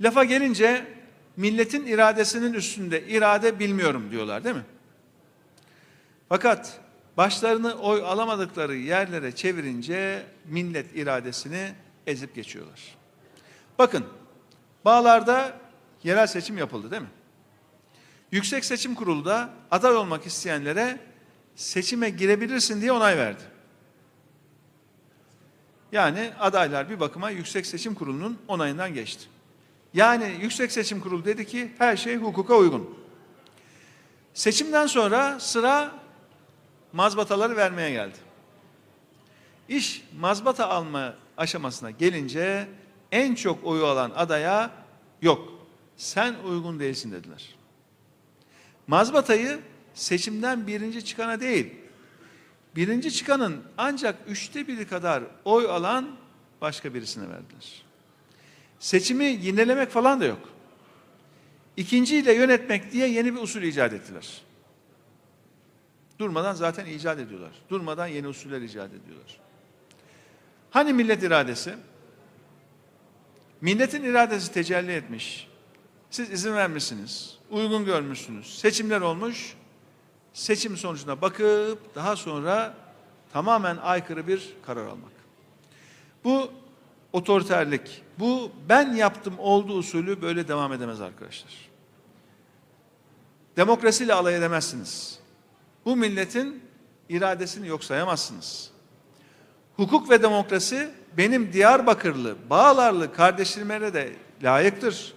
lafa 0.00 0.24
gelince 0.24 0.86
milletin 1.36 1.86
iradesinin 1.86 2.52
üstünde 2.52 3.06
irade 3.06 3.58
bilmiyorum 3.58 4.08
diyorlar 4.10 4.44
değil 4.44 4.56
mi? 4.56 4.64
Fakat 6.28 6.80
başlarını 7.16 7.74
oy 7.74 8.02
alamadıkları 8.02 8.76
yerlere 8.76 9.32
çevirince 9.32 10.26
millet 10.44 10.96
iradesini 10.96 11.72
ezip 12.06 12.34
geçiyorlar. 12.34 12.80
Bakın, 13.78 14.04
Bağlar'da 14.84 15.56
yerel 16.04 16.26
seçim 16.26 16.58
yapıldı 16.58 16.90
değil 16.90 17.02
mi? 17.02 17.08
Yüksek 18.34 18.64
Seçim 18.64 18.94
Kurulu 18.94 19.24
da 19.24 19.50
aday 19.70 19.96
olmak 19.96 20.26
isteyenlere 20.26 20.98
seçime 21.56 22.10
girebilirsin 22.10 22.80
diye 22.80 22.92
onay 22.92 23.16
verdi. 23.16 23.42
Yani 25.92 26.32
adaylar 26.40 26.90
bir 26.90 27.00
bakıma 27.00 27.30
Yüksek 27.30 27.66
Seçim 27.66 27.94
Kurulu'nun 27.94 28.38
onayından 28.48 28.94
geçti. 28.94 29.24
Yani 29.94 30.38
Yüksek 30.40 30.72
Seçim 30.72 31.00
Kurulu 31.00 31.24
dedi 31.24 31.46
ki 31.46 31.72
her 31.78 31.96
şey 31.96 32.16
hukuka 32.16 32.56
uygun. 32.56 32.98
Seçimden 34.34 34.86
sonra 34.86 35.40
sıra 35.40 35.92
mazbataları 36.92 37.56
vermeye 37.56 37.90
geldi. 37.90 38.18
İş 39.68 40.04
mazbata 40.20 40.68
alma 40.68 41.14
aşamasına 41.36 41.90
gelince 41.90 42.68
en 43.12 43.34
çok 43.34 43.64
oyu 43.64 43.86
alan 43.86 44.12
adaya 44.16 44.70
yok 45.22 45.52
sen 45.96 46.34
uygun 46.44 46.80
değilsin 46.80 47.12
dediler. 47.12 47.54
Mazbatayı 48.86 49.58
seçimden 49.94 50.66
birinci 50.66 51.04
çıkana 51.04 51.40
değil, 51.40 51.74
birinci 52.76 53.12
çıkanın 53.12 53.62
ancak 53.78 54.16
üçte 54.28 54.68
biri 54.68 54.88
kadar 54.88 55.22
oy 55.44 55.70
alan 55.70 56.16
başka 56.60 56.94
birisine 56.94 57.28
verdiler. 57.28 57.82
Seçimi 58.78 59.24
yinelemek 59.24 59.90
falan 59.90 60.20
da 60.20 60.24
yok. 60.24 60.48
İkinciyle 61.76 62.34
yönetmek 62.34 62.92
diye 62.92 63.08
yeni 63.08 63.34
bir 63.34 63.40
usul 63.40 63.62
icat 63.62 63.92
ettiler. 63.92 64.42
Durmadan 66.18 66.54
zaten 66.54 66.86
icat 66.86 67.18
ediyorlar. 67.18 67.52
Durmadan 67.70 68.06
yeni 68.06 68.28
usuller 68.28 68.60
icat 68.60 68.90
ediyorlar. 68.90 69.40
Hani 70.70 70.92
millet 70.92 71.22
iradesi? 71.22 71.74
Milletin 73.60 74.02
iradesi 74.04 74.52
tecelli 74.52 74.92
etmiş. 74.92 75.48
Siz 76.10 76.30
izin 76.30 76.54
vermişsiniz. 76.54 77.38
Uygun 77.54 77.84
görmüşsünüz. 77.84 78.58
Seçimler 78.58 79.00
olmuş. 79.00 79.54
Seçim 80.32 80.76
sonucuna 80.76 81.20
bakıp 81.20 81.94
daha 81.94 82.16
sonra 82.16 82.74
tamamen 83.32 83.76
aykırı 83.76 84.26
bir 84.26 84.54
karar 84.66 84.86
almak. 84.86 85.12
Bu 86.24 86.50
otoriterlik. 87.12 88.02
Bu 88.18 88.50
ben 88.68 88.92
yaptım 88.92 89.34
olduğu 89.38 89.74
usulü 89.74 90.22
böyle 90.22 90.48
devam 90.48 90.72
edemez 90.72 91.00
arkadaşlar. 91.00 91.52
Demokrasiyle 93.56 94.14
alay 94.14 94.36
edemezsiniz. 94.36 95.18
Bu 95.84 95.96
milletin 95.96 96.62
iradesini 97.08 97.68
yok 97.68 97.84
sayamazsınız. 97.84 98.70
Hukuk 99.76 100.10
ve 100.10 100.22
demokrasi 100.22 100.90
benim 101.16 101.52
Diyarbakırlı, 101.52 102.36
Bağlarlı 102.50 103.12
kardeşlerime 103.12 103.94
de 103.94 104.12
layıktır. 104.42 105.14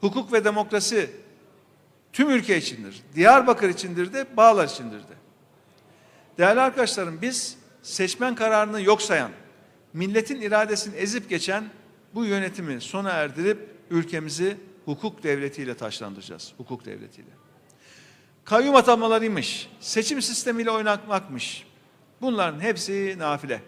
Hukuk 0.00 0.32
ve 0.32 0.44
demokrasi 0.44 1.25
tüm 2.16 2.30
ülke 2.30 2.56
içindir. 2.56 3.02
Diyarbakır 3.14 3.68
içindir 3.68 4.12
de, 4.12 4.36
Bağlar 4.36 4.68
içindir 4.68 4.98
de. 4.98 5.14
Değerli 6.38 6.60
arkadaşlarım 6.60 7.22
biz 7.22 7.58
seçmen 7.82 8.34
kararını 8.34 8.82
yok 8.82 9.02
sayan, 9.02 9.30
milletin 9.92 10.40
iradesini 10.40 10.96
ezip 10.96 11.30
geçen 11.30 11.64
bu 12.14 12.24
yönetimi 12.24 12.80
sona 12.80 13.10
erdirip 13.10 13.58
ülkemizi 13.90 14.56
hukuk 14.84 15.22
devletiyle 15.22 15.74
taşlandıracağız. 15.74 16.52
Hukuk 16.56 16.84
devletiyle. 16.84 17.30
Kayyum 18.44 18.74
atamalarıymış, 18.74 19.70
seçim 19.80 20.22
sistemiyle 20.22 20.70
oynatmakmış. 20.70 21.66
Bunların 22.20 22.60
hepsi 22.60 23.14
nafile. 23.18 23.62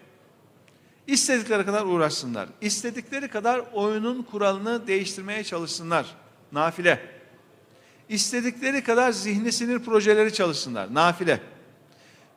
İstedikleri 1.07 1.65
kadar 1.65 1.85
uğraşsınlar. 1.85 2.49
İstedikleri 2.61 3.27
kadar 3.27 3.61
oyunun 3.73 4.23
kuralını 4.23 4.87
değiştirmeye 4.87 5.43
çalışsınlar. 5.43 6.05
Nafile. 6.51 7.18
İstedikleri 8.09 8.83
kadar 8.83 9.11
zihni 9.11 9.51
sinir 9.51 9.79
projeleri 9.79 10.33
çalışsınlar. 10.33 10.93
Nafile. 10.93 11.39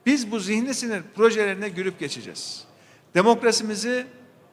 Biz 0.07 0.31
bu 0.31 0.41
zihni 0.41 0.75
sinir 0.75 1.02
projelerine 1.14 1.69
gülüp 1.69 1.99
geçeceğiz. 1.99 2.64
Demokrasimizi 3.14 4.07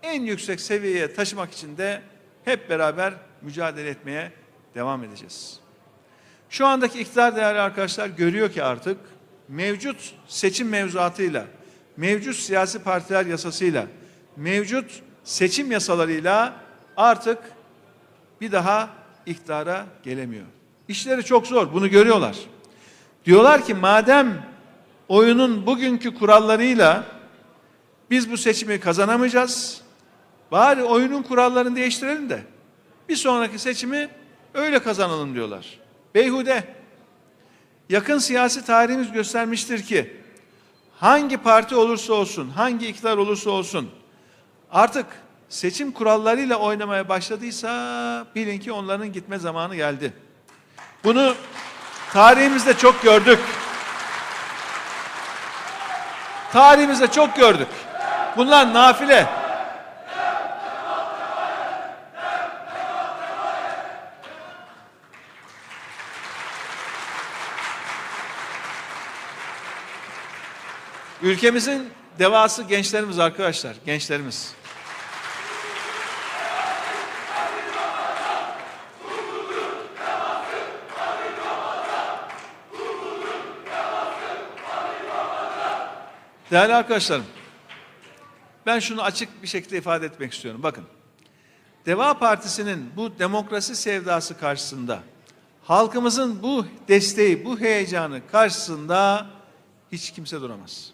en 0.04 0.22
yüksek 0.22 0.62
seviyeye 0.62 1.14
taşımak 1.14 1.52
için 1.52 1.78
de 1.78 2.02
hep 2.46 2.70
beraber 2.70 3.14
mücadele 3.42 3.90
etmeye 3.90 4.32
devam 4.76 5.04
edeceğiz. 5.04 5.60
Şu 6.50 6.66
andaki 6.66 7.00
iktidar 7.00 7.36
değerli 7.36 7.60
arkadaşlar 7.60 8.08
görüyor 8.08 8.52
ki 8.52 8.64
artık 8.64 8.98
mevcut 9.48 10.14
seçim 10.28 10.70
mevzuatıyla, 10.70 11.46
mevcut 11.98 12.36
siyasi 12.36 12.84
partiler 12.84 13.26
yasasıyla, 13.26 13.88
mevcut 14.38 15.02
seçim 15.24 15.72
yasalarıyla 15.72 16.54
artık 16.98 17.40
bir 18.42 18.52
daha 18.52 18.90
iktidara 19.26 19.86
gelemiyor. 20.04 20.46
İşleri 20.90 21.24
çok 21.26 21.48
zor, 21.48 21.74
bunu 21.74 21.90
görüyorlar. 21.90 22.38
Diyorlar 23.26 23.66
ki 23.66 23.74
madem 23.74 24.46
oyunun 25.08 25.66
bugünkü 25.66 26.16
kurallarıyla 26.16 27.04
biz 28.10 28.32
bu 28.32 28.38
seçimi 28.38 28.80
kazanamayacağız, 28.80 29.82
bari 30.52 30.84
oyunun 30.84 31.24
kurallarını 31.24 31.76
değiştirelim 31.76 32.30
de 32.30 32.44
bir 33.10 33.16
sonraki 33.16 33.60
seçimi 33.60 34.10
öyle 34.54 34.80
kazanalım 34.80 35.34
diyorlar. 35.34 35.80
Beyhude. 36.16 36.64
Yakın 37.90 38.18
siyasi 38.18 38.66
tarihimiz 38.66 39.12
göstermiştir 39.12 39.84
ki 39.84 40.18
hangi 40.96 41.38
parti 41.38 41.76
olursa 41.76 42.14
olsun, 42.14 42.50
hangi 42.50 42.88
iktidar 42.88 43.18
olursa 43.18 43.50
olsun 43.50 43.90
artık 44.72 45.06
seçim 45.50 45.92
kurallarıyla 45.92 46.58
oynamaya 46.58 47.10
başladıysa 47.10 48.28
bilin 48.36 48.60
ki 48.60 48.72
onların 48.72 49.14
gitme 49.14 49.40
zamanı 49.40 49.76
geldi. 49.76 50.14
Bunu 51.04 51.36
tarihimizde 52.14 52.78
çok 52.78 53.02
gördük. 53.02 53.40
Tarihimizde 56.54 57.08
çok 57.08 57.36
gördük. 57.36 57.68
Bunlar 58.38 58.74
nafile. 58.74 59.28
Ülkemizin 71.22 71.94
devası 72.20 72.64
gençlerimiz 72.64 73.20
arkadaşlar, 73.20 73.76
gençlerimiz. 73.86 74.59
Değerli 86.52 86.74
arkadaşlarım, 86.74 87.26
ben 88.66 88.80
şunu 88.80 89.02
açık 89.02 89.44
bir 89.44 89.48
şekilde 89.48 89.78
ifade 89.78 90.06
etmek 90.06 90.34
istiyorum. 90.34 90.64
Bakın, 90.64 90.84
Deva 91.86 92.20
Partisi'nin 92.20 92.92
bu 92.96 93.20
demokrasi 93.20 93.76
sevdası 93.76 94.38
karşısında, 94.38 95.04
halkımızın 95.64 96.44
bu 96.44 96.66
desteği, 96.88 97.46
bu 97.46 97.60
heyecanı 97.60 98.22
karşısında 98.32 99.30
hiç 99.92 100.12
kimse 100.12 100.42
duramaz. 100.42 100.92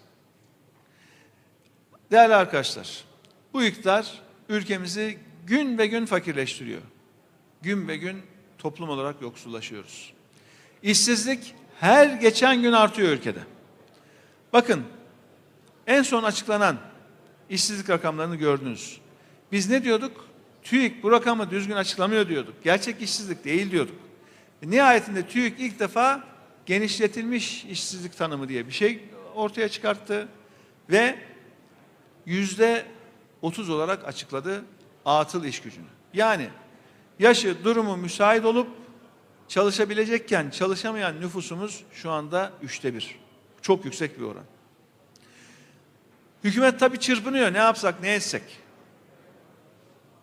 Değerli 2.10 2.34
arkadaşlar, 2.34 3.04
bu 3.52 3.64
iktidar 3.64 4.20
ülkemizi 4.48 5.18
gün 5.46 5.78
ve 5.78 5.86
gün 5.86 6.06
fakirleştiriyor. 6.06 6.82
Gün 7.62 7.88
ve 7.88 7.96
gün 7.96 8.22
toplum 8.58 8.88
olarak 8.88 9.22
yoksullaşıyoruz. 9.22 10.12
İşsizlik 10.82 11.54
her 11.80 12.06
geçen 12.06 12.62
gün 12.62 12.72
artıyor 12.72 13.08
ülkede. 13.08 13.40
Bakın 14.52 14.84
en 15.86 16.02
son 16.02 16.22
açıklanan 16.22 16.76
işsizlik 17.50 17.90
rakamlarını 17.90 18.36
gördünüz. 18.36 19.00
Biz 19.52 19.70
ne 19.70 19.84
diyorduk? 19.84 20.24
TÜİK 20.62 21.02
bu 21.02 21.10
rakamı 21.10 21.50
düzgün 21.50 21.76
açıklamıyor 21.76 22.28
diyorduk. 22.28 22.54
Gerçek 22.64 23.02
işsizlik 23.02 23.44
değil 23.44 23.70
diyorduk. 23.70 23.96
Nihayetinde 24.62 25.26
TÜİK 25.26 25.60
ilk 25.60 25.80
defa 25.80 26.24
genişletilmiş 26.66 27.64
işsizlik 27.64 28.16
tanımı 28.16 28.48
diye 28.48 28.66
bir 28.66 28.72
şey 28.72 29.04
ortaya 29.34 29.68
çıkarttı 29.68 30.28
ve 30.90 31.18
yüzde 32.26 32.86
30 33.42 33.70
olarak 33.70 34.04
açıkladı 34.04 34.64
atıl 35.04 35.44
iş 35.44 35.60
gücünü. 35.60 35.86
Yani 36.14 36.48
yaşı 37.18 37.64
durumu 37.64 37.96
müsait 37.96 38.44
olup 38.44 38.68
çalışabilecekken 39.48 40.50
çalışamayan 40.50 41.20
nüfusumuz 41.20 41.84
şu 41.92 42.10
anda 42.10 42.52
üçte 42.62 42.94
bir. 42.94 43.18
Çok 43.62 43.84
yüksek 43.84 44.18
bir 44.18 44.24
oran. 44.24 44.44
Hükümet 46.44 46.80
tabii 46.80 47.00
çırpınıyor. 47.00 47.52
Ne 47.52 47.58
yapsak, 47.58 48.02
ne 48.02 48.14
etsek? 48.14 48.42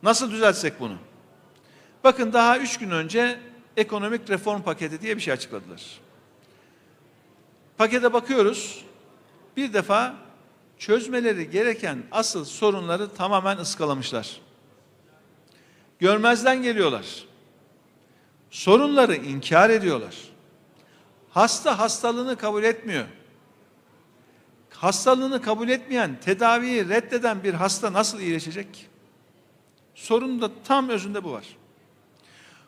Nasıl 0.03 0.31
düzeltsek 0.31 0.79
bunu? 0.79 0.97
Bakın 2.03 2.33
daha 2.33 2.57
üç 2.57 2.77
gün 2.77 2.91
önce 2.91 3.39
ekonomik 3.77 4.29
reform 4.29 4.61
paketi 4.61 5.01
diye 5.01 5.17
bir 5.17 5.21
şey 5.21 5.33
açıkladılar. 5.33 5.81
Pakete 7.77 8.13
bakıyoruz. 8.13 8.85
Bir 9.57 9.73
defa 9.73 10.15
çözmeleri 10.77 11.49
gereken 11.49 12.03
asıl 12.11 12.45
sorunları 12.45 13.13
tamamen 13.13 13.57
ıskalamışlar. 13.57 14.41
Görmezden 15.99 16.63
geliyorlar. 16.63 17.05
Sorunları 18.49 19.15
inkar 19.15 19.69
ediyorlar. 19.69 20.15
Hasta 21.29 21.79
hastalığını 21.79 22.35
kabul 22.37 22.63
etmiyor. 22.63 23.05
Hastalığını 24.83 25.41
kabul 25.41 25.69
etmeyen, 25.69 26.19
tedaviyi 26.19 26.89
reddeden 26.89 27.43
bir 27.43 27.53
hasta 27.53 27.93
nasıl 27.93 28.19
iyileşecek? 28.19 28.89
Sorun 29.95 30.41
da 30.41 30.49
tam 30.63 30.89
özünde 30.89 31.23
bu 31.23 31.31
var. 31.31 31.45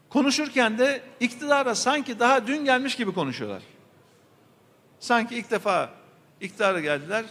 Konuşurken 0.09 0.77
de 0.77 1.01
iktidara 1.19 1.75
sanki 1.75 2.19
daha 2.19 2.47
dün 2.47 2.65
gelmiş 2.65 2.95
gibi 2.95 3.13
konuşuyorlar. 3.13 3.63
Sanki 4.99 5.35
ilk 5.35 5.51
defa 5.51 5.89
iktidara 6.41 6.79
geldiler. 6.79 7.25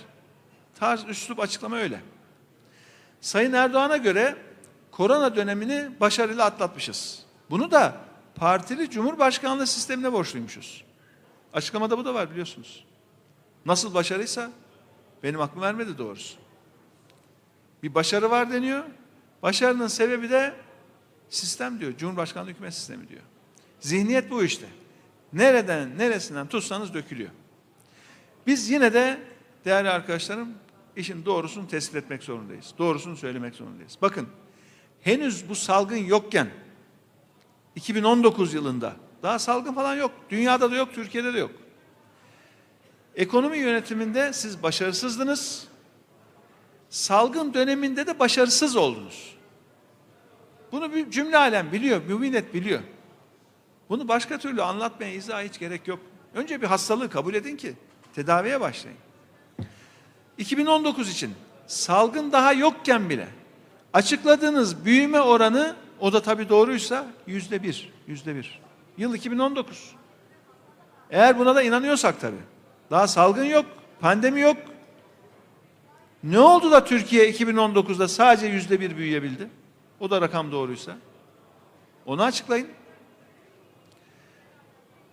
Tarz, 0.74 1.04
üslup 1.04 1.40
açıklama 1.40 1.76
öyle. 1.76 2.00
Sayın 3.20 3.52
Erdoğan'a 3.52 3.96
göre 3.96 4.36
korona 4.90 5.36
dönemini 5.36 6.00
başarıyla 6.00 6.44
atlatmışız. 6.44 7.22
Bunu 7.50 7.70
da 7.70 7.96
partili 8.34 8.90
cumhurbaşkanlığı 8.90 9.66
sistemine 9.66 10.12
borçluymuşuz. 10.12 10.84
Açıklamada 11.52 11.98
bu 11.98 12.04
da 12.04 12.14
var 12.14 12.30
biliyorsunuz. 12.30 12.84
Nasıl 13.66 13.94
başarıysa 13.94 14.50
benim 15.24 15.40
aklım 15.40 15.62
vermedi 15.62 15.98
doğrusu. 15.98 16.36
Bir 17.82 17.94
başarı 17.94 18.30
var 18.30 18.52
deniyor. 18.52 18.84
Başarının 19.42 19.86
sebebi 19.86 20.30
de 20.30 20.54
sistem 21.28 21.80
diyor. 21.80 21.96
Cumhurbaşkanlığı 21.96 22.50
hükümet 22.50 22.74
sistemi 22.74 23.08
diyor. 23.08 23.22
Zihniyet 23.80 24.30
bu 24.30 24.44
işte. 24.44 24.66
Nereden 25.32 25.98
neresinden 25.98 26.46
tutsanız 26.46 26.94
dökülüyor. 26.94 27.30
Biz 28.46 28.70
yine 28.70 28.92
de 28.92 29.20
değerli 29.64 29.90
arkadaşlarım 29.90 30.48
işin 30.96 31.24
doğrusunu 31.24 31.68
tespit 31.68 31.96
etmek 31.96 32.22
zorundayız. 32.22 32.74
Doğrusunu 32.78 33.16
söylemek 33.16 33.54
zorundayız. 33.54 33.98
Bakın 34.02 34.28
henüz 35.00 35.48
bu 35.48 35.54
salgın 35.54 35.96
yokken 35.96 36.48
2019 37.76 38.54
yılında 38.54 38.96
daha 39.22 39.38
salgın 39.38 39.74
falan 39.74 39.94
yok. 39.94 40.10
Dünyada 40.30 40.70
da 40.70 40.76
yok, 40.76 40.94
Türkiye'de 40.94 41.34
de 41.34 41.38
yok. 41.38 41.50
Ekonomi 43.16 43.58
yönetiminde 43.58 44.32
siz 44.32 44.62
başarısızdınız. 44.62 45.66
Salgın 46.90 47.54
döneminde 47.54 48.06
de 48.06 48.18
başarısız 48.18 48.76
oldunuz. 48.76 49.34
Bunu 50.72 50.94
bir 50.94 51.10
cümle 51.10 51.36
alem 51.36 51.72
biliyor, 51.72 52.02
müminet 52.08 52.54
biliyor. 52.54 52.80
Bunu 53.88 54.08
başka 54.08 54.38
türlü 54.38 54.62
anlatmaya 54.62 55.12
izah 55.12 55.42
hiç 55.42 55.58
gerek 55.58 55.88
yok. 55.88 55.98
Önce 56.34 56.62
bir 56.62 56.66
hastalığı 56.66 57.10
kabul 57.10 57.34
edin 57.34 57.56
ki 57.56 57.74
tedaviye 58.14 58.60
başlayın. 58.60 58.98
2019 60.38 61.10
için 61.10 61.34
salgın 61.66 62.32
daha 62.32 62.52
yokken 62.52 63.10
bile 63.10 63.28
açıkladığınız 63.92 64.84
büyüme 64.84 65.20
oranı 65.20 65.76
o 66.00 66.12
da 66.12 66.22
tabii 66.22 66.48
doğruysa 66.48 67.06
yüzde 67.26 67.62
bir, 67.62 67.92
yüzde 68.06 68.36
bir. 68.36 68.60
Yıl 68.96 69.14
2019. 69.14 69.94
Eğer 71.10 71.38
buna 71.38 71.54
da 71.54 71.62
inanıyorsak 71.62 72.20
tabii. 72.20 72.53
Daha 72.90 73.08
salgın 73.08 73.44
yok, 73.44 73.66
pandemi 74.00 74.40
yok. 74.40 74.56
Ne 76.24 76.38
oldu 76.38 76.70
da 76.70 76.84
Türkiye 76.84 77.30
2019'da 77.30 78.08
sadece 78.08 78.46
yüzde 78.46 78.80
bir 78.80 78.96
büyüyebildi? 78.96 79.48
O 80.00 80.10
da 80.10 80.20
rakam 80.20 80.52
doğruysa. 80.52 80.96
Onu 82.06 82.22
açıklayın. 82.22 82.68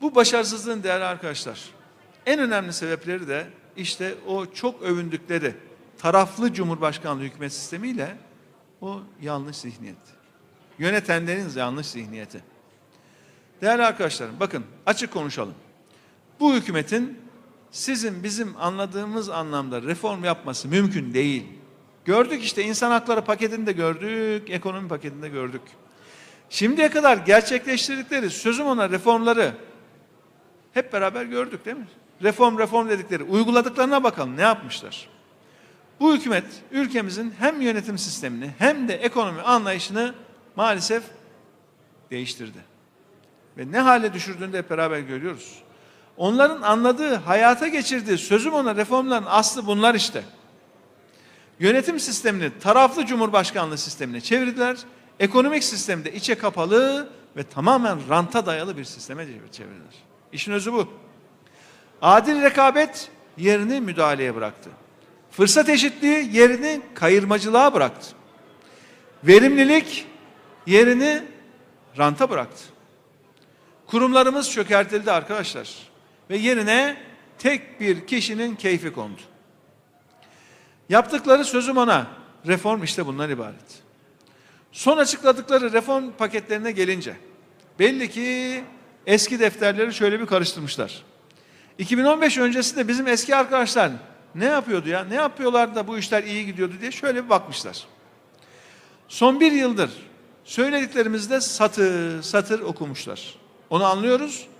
Bu 0.01 0.15
başarısızlığın 0.15 0.83
değerli 0.83 1.03
arkadaşlar. 1.03 1.69
En 2.25 2.39
önemli 2.39 2.73
sebepleri 2.73 3.27
de 3.27 3.47
işte 3.77 4.15
o 4.27 4.45
çok 4.45 4.81
övündükleri 4.81 5.55
taraflı 5.97 6.53
cumhurbaşkanlığı 6.53 7.23
hükümet 7.23 7.53
sistemiyle 7.53 8.17
o 8.81 8.99
yanlış 9.21 9.57
zihniyet. 9.57 9.95
Yönetenlerin 10.79 11.49
yanlış 11.55 11.87
zihniyeti. 11.87 12.43
Değerli 13.61 13.83
arkadaşlarım 13.83 14.39
bakın 14.39 14.65
açık 14.85 15.13
konuşalım. 15.13 15.55
Bu 16.39 16.53
hükümetin 16.53 17.20
sizin 17.71 18.23
bizim 18.23 18.53
anladığımız 18.59 19.29
anlamda 19.29 19.81
reform 19.81 20.23
yapması 20.23 20.67
mümkün 20.67 21.13
değil. 21.13 21.43
Gördük 22.05 22.43
işte 22.43 22.63
insan 22.63 22.91
hakları 22.91 23.21
paketinde 23.21 23.71
gördük, 23.71 24.49
ekonomi 24.49 24.87
paketinde 24.87 25.29
gördük. 25.29 25.61
Şimdiye 26.49 26.89
kadar 26.89 27.17
gerçekleştirdikleri 27.17 28.29
sözüm 28.29 28.65
ona 28.65 28.89
reformları 28.89 29.53
hep 30.73 30.93
beraber 30.93 31.25
gördük 31.25 31.65
değil 31.65 31.77
mi? 31.77 31.87
Reform 32.23 32.59
reform 32.59 32.89
dedikleri 32.89 33.23
uyguladıklarına 33.23 34.03
bakalım 34.03 34.37
ne 34.37 34.41
yapmışlar. 34.41 35.07
Bu 35.99 36.15
hükümet 36.15 36.45
ülkemizin 36.71 37.33
hem 37.39 37.61
yönetim 37.61 37.97
sistemini 37.97 38.51
hem 38.57 38.87
de 38.87 38.93
ekonomi 38.93 39.41
anlayışını 39.41 40.13
maalesef 40.55 41.03
değiştirdi. 42.11 42.57
Ve 43.57 43.71
ne 43.71 43.79
hale 43.79 44.13
düşürdüğünü 44.13 44.53
de 44.53 44.57
hep 44.57 44.69
beraber 44.69 44.99
görüyoruz. 44.99 45.63
Onların 46.17 46.61
anladığı, 46.61 47.15
hayata 47.15 47.67
geçirdiği 47.67 48.17
sözüm 48.17 48.53
ona 48.53 48.75
reformların 48.75 49.25
aslı 49.27 49.65
bunlar 49.65 49.95
işte. 49.95 50.23
Yönetim 51.59 51.99
sistemini 51.99 52.59
taraflı 52.59 53.05
cumhurbaşkanlığı 53.05 53.77
sistemine 53.77 54.21
çevirdiler. 54.21 54.77
Ekonomik 55.19 55.63
sistemde 55.63 56.13
içe 56.13 56.35
kapalı 56.35 57.09
ve 57.37 57.43
tamamen 57.43 57.99
ranta 58.09 58.45
dayalı 58.45 58.77
bir 58.77 58.83
sisteme 58.83 59.27
çevirdiler. 59.51 59.93
İşin 60.33 60.51
özü 60.51 60.73
bu. 60.73 60.87
Adil 62.01 62.41
rekabet 62.41 63.09
yerini 63.37 63.81
müdahaleye 63.81 64.35
bıraktı. 64.35 64.69
Fırsat 65.31 65.69
eşitliği 65.69 66.35
yerini 66.35 66.81
kayırmacılığa 66.93 67.73
bıraktı. 67.73 68.15
Verimlilik 69.23 70.07
yerini 70.67 71.23
ranta 71.97 72.29
bıraktı. 72.29 72.63
Kurumlarımız 73.87 74.51
çökertildi 74.51 75.11
arkadaşlar. 75.11 75.90
Ve 76.31 76.37
yerine 76.37 76.97
tek 77.37 77.79
bir 77.79 78.07
kişinin 78.07 78.55
keyfi 78.55 78.93
kondu. 78.93 79.21
Yaptıkları 80.89 81.45
sözüm 81.45 81.77
ona 81.77 82.07
reform 82.47 82.83
işte 82.83 83.05
bundan 83.05 83.29
ibaret. 83.29 83.81
Son 84.71 84.97
açıkladıkları 84.97 85.73
reform 85.73 86.11
paketlerine 86.11 86.71
gelince 86.71 87.15
belli 87.79 88.09
ki 88.09 88.63
eski 89.05 89.39
defterleri 89.39 89.93
şöyle 89.93 90.19
bir 90.19 90.25
karıştırmışlar. 90.25 91.03
2015 91.77 92.37
öncesinde 92.37 92.87
bizim 92.87 93.07
eski 93.07 93.35
arkadaşlar 93.35 93.91
ne 94.35 94.45
yapıyordu 94.45 94.89
ya? 94.89 95.03
Ne 95.03 95.15
yapıyorlardı 95.15 95.75
da 95.75 95.87
bu 95.87 95.97
işler 95.97 96.23
iyi 96.23 96.45
gidiyordu 96.45 96.73
diye 96.81 96.91
şöyle 96.91 97.23
bir 97.23 97.29
bakmışlar. 97.29 97.85
Son 99.07 99.39
bir 99.39 99.51
yıldır 99.51 99.91
söylediklerimizde 100.43 101.41
satır 101.41 102.21
satır 102.21 102.59
okumuşlar. 102.59 103.35
Onu 103.69 103.85
anlıyoruz. 103.85 104.50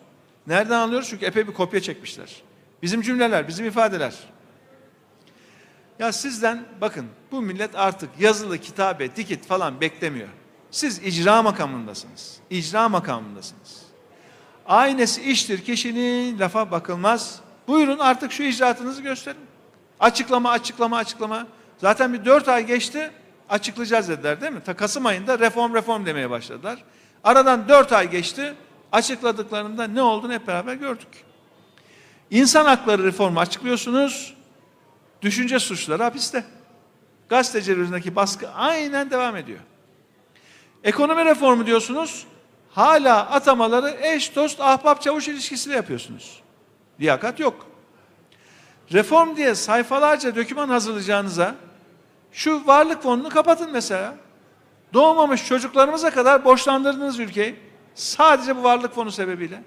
Nereden 0.48 0.76
anlıyoruz? 0.76 1.10
Çünkü 1.10 1.26
epey 1.26 1.48
bir 1.48 1.54
kopya 1.54 1.82
çekmişler. 1.82 2.42
Bizim 2.82 3.02
cümleler, 3.02 3.48
bizim 3.48 3.66
ifadeler. 3.66 4.14
Ya 6.00 6.12
sizden 6.12 6.66
bakın 6.82 7.06
bu 7.32 7.42
millet 7.42 7.76
artık 7.76 8.10
yazılı 8.20 8.58
kitabe, 8.58 9.16
dikit 9.16 9.46
falan 9.46 9.82
beklemiyor. 9.82 10.28
Siz 10.72 11.00
icra 11.04 11.44
makamındasınız. 11.44 12.38
İcra 12.50 12.90
makamındasınız. 12.90 13.82
Aynesi 14.66 15.22
iştir 15.22 15.66
kişinin 15.66 16.40
lafa 16.40 16.72
bakılmaz. 16.72 17.40
Buyurun 17.68 18.00
artık 18.00 18.32
şu 18.32 18.44
icraatınızı 18.44 19.02
gösterin. 19.02 19.42
Açıklama, 20.00 20.52
açıklama, 20.52 20.98
açıklama. 20.98 21.48
Zaten 21.78 22.14
bir 22.14 22.26
dört 22.26 22.48
ay 22.48 22.66
geçti 22.66 23.12
açıklayacağız 23.50 24.10
dediler 24.10 24.42
değil 24.42 24.52
mi? 24.52 24.62
Ta 24.66 24.74
Kasım 24.74 25.06
ayında 25.06 25.40
reform 25.40 25.74
reform 25.74 26.06
demeye 26.06 26.30
başladılar. 26.30 26.84
Aradan 27.24 27.70
dört 27.70 27.92
ay 27.94 28.12
geçti. 28.12 28.54
Açıkladıklarında 28.92 29.88
ne 29.88 30.02
olduğunu 30.02 30.34
hep 30.34 30.48
beraber 30.48 30.74
gördük. 30.74 31.08
İnsan 32.32 32.66
hakları 32.66 33.04
reformu 33.04 33.40
açıklıyorsunuz. 33.40 34.34
Düşünce 35.22 35.60
suçları 35.60 36.04
hapiste. 36.04 36.44
Gazeteciler 37.30 37.78
üzerindeki 37.78 38.16
baskı 38.16 38.50
aynen 38.50 39.10
devam 39.12 39.36
ediyor. 39.36 39.60
Ekonomi 40.84 41.26
reformu 41.26 41.66
diyorsunuz. 41.66 42.26
Hala 42.72 43.30
atamaları 43.30 43.90
eş 44.02 44.36
dost 44.36 44.62
ahbap 44.62 45.02
çavuş 45.02 45.28
ilişkisiyle 45.28 45.76
yapıyorsunuz. 45.76 46.42
Liyakat 47.00 47.40
yok. 47.40 47.68
Reform 48.94 49.36
diye 49.36 49.56
sayfalarca 49.56 50.36
döküman 50.36 50.70
hazırlayacağınıza 50.70 51.56
şu 52.32 52.68
varlık 52.68 53.04
fonunu 53.04 53.30
kapatın 53.30 53.72
mesela. 53.72 54.16
Doğmamış 54.94 55.48
çocuklarımıza 55.48 56.10
kadar 56.10 56.46
borçlandırdınız 56.46 57.20
ülkeyi. 57.20 57.71
Sadece 57.96 58.56
bu 58.56 58.64
varlık 58.64 58.96
fonu 58.96 59.12
sebebiyle. 59.12 59.64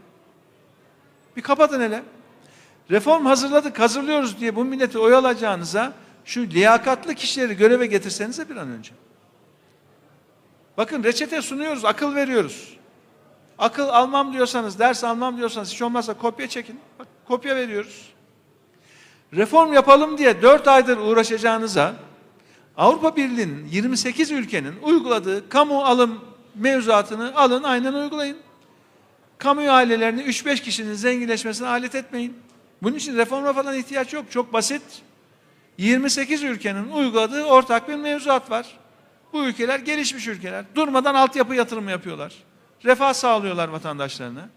Bir 1.36 1.42
kapatın 1.42 1.80
hele. 1.80 2.02
Reform 2.90 3.26
hazırladık, 3.26 3.80
hazırlıyoruz 3.80 4.40
diye 4.40 4.56
bu 4.56 4.64
milleti 4.64 4.98
oyalayacağınıza 4.98 5.92
şu 6.24 6.40
liyakatlı 6.40 7.14
kişileri 7.14 7.56
göreve 7.56 7.86
getirsenize 7.86 8.48
bir 8.50 8.56
an 8.56 8.68
önce. 8.68 8.92
Bakın 10.76 11.04
reçete 11.04 11.42
sunuyoruz, 11.42 11.84
akıl 11.84 12.14
veriyoruz. 12.14 12.76
Akıl 13.58 13.88
almam 13.88 14.32
diyorsanız, 14.32 14.78
ders 14.78 15.04
almam 15.04 15.36
diyorsanız 15.36 15.72
hiç 15.72 15.82
olmazsa 15.82 16.14
kopya 16.14 16.48
çekin. 16.48 16.80
Bak 16.98 17.08
kopya 17.28 17.56
veriyoruz. 17.56 18.12
Reform 19.32 19.72
yapalım 19.72 20.18
diye 20.18 20.42
dört 20.42 20.68
aydır 20.68 20.96
uğraşacağınıza 20.96 21.94
Avrupa 22.76 23.16
Birliği'nin 23.16 23.66
28 23.66 24.30
ülkenin 24.30 24.74
uyguladığı 24.82 25.48
kamu 25.48 25.84
alım 25.84 26.20
mevzuatını 26.54 27.36
alın 27.36 27.62
aynen 27.62 27.92
uygulayın. 27.92 28.36
Kamu 29.38 29.70
ailelerini 29.70 30.22
3-5 30.22 30.62
kişinin 30.62 30.94
zenginleşmesine 30.94 31.68
alet 31.68 31.94
etmeyin. 31.94 32.36
Bunun 32.82 32.96
için 32.96 33.16
reforma 33.16 33.52
falan 33.52 33.78
ihtiyaç 33.78 34.12
yok. 34.12 34.30
Çok 34.30 34.52
basit. 34.52 34.82
28 35.78 36.42
ülkenin 36.42 36.88
uyguladığı 36.88 37.44
ortak 37.44 37.88
bir 37.88 37.94
mevzuat 37.94 38.50
var. 38.50 38.66
Bu 39.32 39.44
ülkeler 39.44 39.78
gelişmiş 39.78 40.26
ülkeler. 40.26 40.64
Durmadan 40.74 41.14
altyapı 41.14 41.54
yatırımı 41.54 41.90
yapıyorlar. 41.90 42.34
Refah 42.84 43.14
sağlıyorlar 43.14 43.68
vatandaşlarına. 43.68 44.48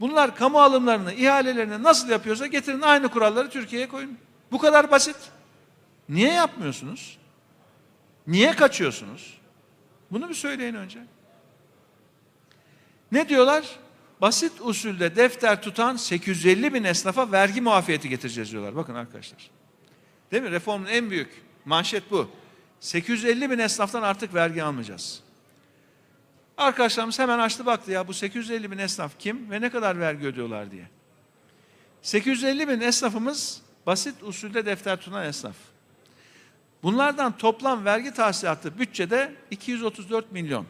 Bunlar 0.00 0.36
kamu 0.36 0.60
alımlarını, 0.60 1.12
ihalelerini 1.12 1.82
nasıl 1.82 2.08
yapıyorsa 2.08 2.46
getirin 2.46 2.80
aynı 2.80 3.08
kuralları 3.08 3.50
Türkiye'ye 3.50 3.88
koyun. 3.88 4.18
Bu 4.52 4.58
kadar 4.58 4.90
basit. 4.90 5.16
Niye 6.08 6.32
yapmıyorsunuz? 6.32 7.18
Niye 8.26 8.52
kaçıyorsunuz? 8.52 9.40
Bunu 10.10 10.28
bir 10.28 10.34
söyleyin 10.34 10.74
önce. 10.74 10.98
Ne 13.12 13.28
diyorlar? 13.28 13.78
Basit 14.20 14.52
usulde 14.60 15.16
defter 15.16 15.62
tutan 15.62 15.96
850 15.96 16.74
bin 16.74 16.84
esnafa 16.84 17.32
vergi 17.32 17.60
muafiyeti 17.60 18.08
getireceğiz 18.08 18.52
diyorlar. 18.52 18.76
Bakın 18.76 18.94
arkadaşlar. 18.94 19.50
Değil 20.32 20.42
mi? 20.42 20.50
Reformun 20.50 20.86
en 20.86 21.10
büyük 21.10 21.42
manşet 21.64 22.10
bu. 22.10 22.30
850 22.80 23.50
bin 23.50 23.58
esnaftan 23.58 24.02
artık 24.02 24.34
vergi 24.34 24.62
almayacağız. 24.62 25.20
Arkadaşlarımız 26.56 27.18
hemen 27.18 27.38
açtı 27.38 27.66
baktı 27.66 27.90
ya 27.90 28.08
bu 28.08 28.14
850 28.14 28.70
bin 28.70 28.78
esnaf 28.78 29.18
kim 29.18 29.50
ve 29.50 29.60
ne 29.60 29.70
kadar 29.70 30.00
vergi 30.00 30.26
ödüyorlar 30.26 30.70
diye. 30.70 30.88
850 32.02 32.68
bin 32.68 32.80
esnafımız 32.80 33.62
basit 33.86 34.22
usulde 34.22 34.66
defter 34.66 35.00
tutan 35.00 35.26
esnaf. 35.26 35.56
Bunlardan 36.82 37.36
toplam 37.36 37.84
vergi 37.84 38.14
tahsilatı 38.14 38.78
bütçede 38.78 39.32
234 39.50 40.32
milyon. 40.32 40.66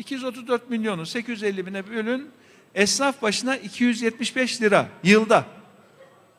234 0.00 0.70
milyonu 0.70 1.06
850 1.06 1.66
bine 1.66 1.88
bölün. 1.88 2.30
Esnaf 2.74 3.22
başına 3.22 3.56
275 3.56 4.62
lira 4.62 4.88
yılda. 5.02 5.44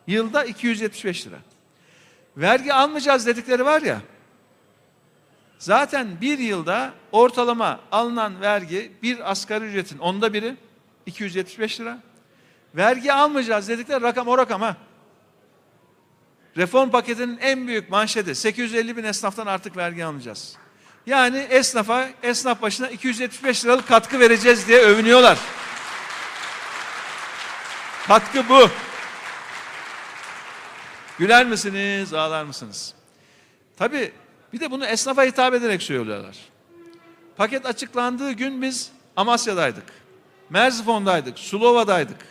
Yılda 0.06 0.44
275 0.44 1.26
lira. 1.26 1.38
Vergi 2.36 2.74
almayacağız 2.74 3.26
dedikleri 3.26 3.64
var 3.64 3.82
ya. 3.82 4.00
Zaten 5.58 6.20
bir 6.20 6.38
yılda 6.38 6.92
ortalama 7.12 7.80
alınan 7.92 8.40
vergi 8.40 8.92
bir 9.02 9.30
asgari 9.30 9.64
ücretin 9.64 9.98
onda 9.98 10.32
biri 10.32 10.56
275 11.06 11.80
lira. 11.80 11.98
Vergi 12.74 13.12
almayacağız 13.12 13.68
dedikleri 13.68 14.02
rakam 14.02 14.28
o 14.28 14.38
rakam 14.38 14.60
ha. 14.60 14.76
Reform 16.56 16.90
paketinin 16.90 17.38
en 17.38 17.66
büyük 17.66 17.90
manşeti 17.90 18.34
850 18.34 18.96
bin 18.96 19.04
esnaftan 19.04 19.46
artık 19.46 19.76
vergi 19.76 20.04
almayacağız. 20.04 20.61
Yani 21.06 21.38
esnafa, 21.38 22.08
esnaf 22.22 22.62
başına 22.62 22.88
275 22.88 23.64
liralık 23.64 23.88
katkı 23.88 24.20
vereceğiz 24.20 24.68
diye 24.68 24.78
övünüyorlar. 24.78 25.38
Katkı 28.06 28.48
bu. 28.48 28.68
Güler 31.18 31.46
misiniz, 31.46 32.14
ağlar 32.14 32.44
mısınız? 32.44 32.94
Tabii 33.76 34.12
bir 34.52 34.60
de 34.60 34.70
bunu 34.70 34.86
esnafa 34.86 35.24
hitap 35.24 35.54
ederek 35.54 35.82
söylüyorlar. 35.82 36.36
Paket 37.36 37.66
açıklandığı 37.66 38.32
gün 38.32 38.62
biz 38.62 38.90
Amasya'daydık. 39.16 39.84
Merzifon'daydık, 40.50 41.38
Sulova'daydık. 41.38 42.26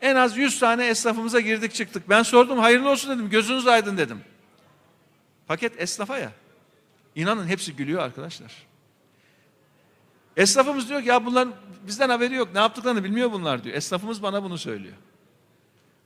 En 0.00 0.16
az 0.16 0.36
100 0.36 0.58
tane 0.58 0.86
esnafımıza 0.86 1.40
girdik 1.40 1.74
çıktık. 1.74 2.08
Ben 2.08 2.22
sordum 2.22 2.58
hayırlı 2.58 2.90
olsun 2.90 3.10
dedim, 3.10 3.30
gözünüz 3.30 3.66
aydın 3.66 3.96
dedim. 3.96 4.20
Paket 5.46 5.80
esnafa 5.80 6.18
ya. 6.18 6.32
İnanın 7.16 7.46
hepsi 7.46 7.76
gülüyor 7.76 8.02
arkadaşlar. 8.02 8.66
Esnafımız 10.36 10.88
diyor 10.88 11.02
ki 11.02 11.08
ya 11.08 11.26
bunların 11.26 11.54
bizden 11.86 12.08
haberi 12.08 12.34
yok. 12.34 12.48
Ne 12.54 12.60
yaptıklarını 12.60 13.04
bilmiyor 13.04 13.32
bunlar 13.32 13.64
diyor. 13.64 13.76
Esnafımız 13.76 14.22
bana 14.22 14.42
bunu 14.42 14.58
söylüyor. 14.58 14.94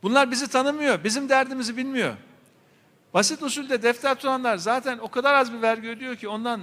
Bunlar 0.03 0.31
bizi 0.31 0.49
tanımıyor. 0.49 1.05
Bizim 1.05 1.29
derdimizi 1.29 1.77
bilmiyor. 1.77 2.14
Basit 3.14 3.42
usulde 3.42 3.83
defter 3.83 4.14
tutanlar 4.14 4.57
zaten 4.57 4.99
o 4.99 5.09
kadar 5.09 5.35
az 5.35 5.53
bir 5.53 5.62
vergi 5.62 5.88
ödüyor 5.88 6.16
ki 6.16 6.29
ondan 6.29 6.61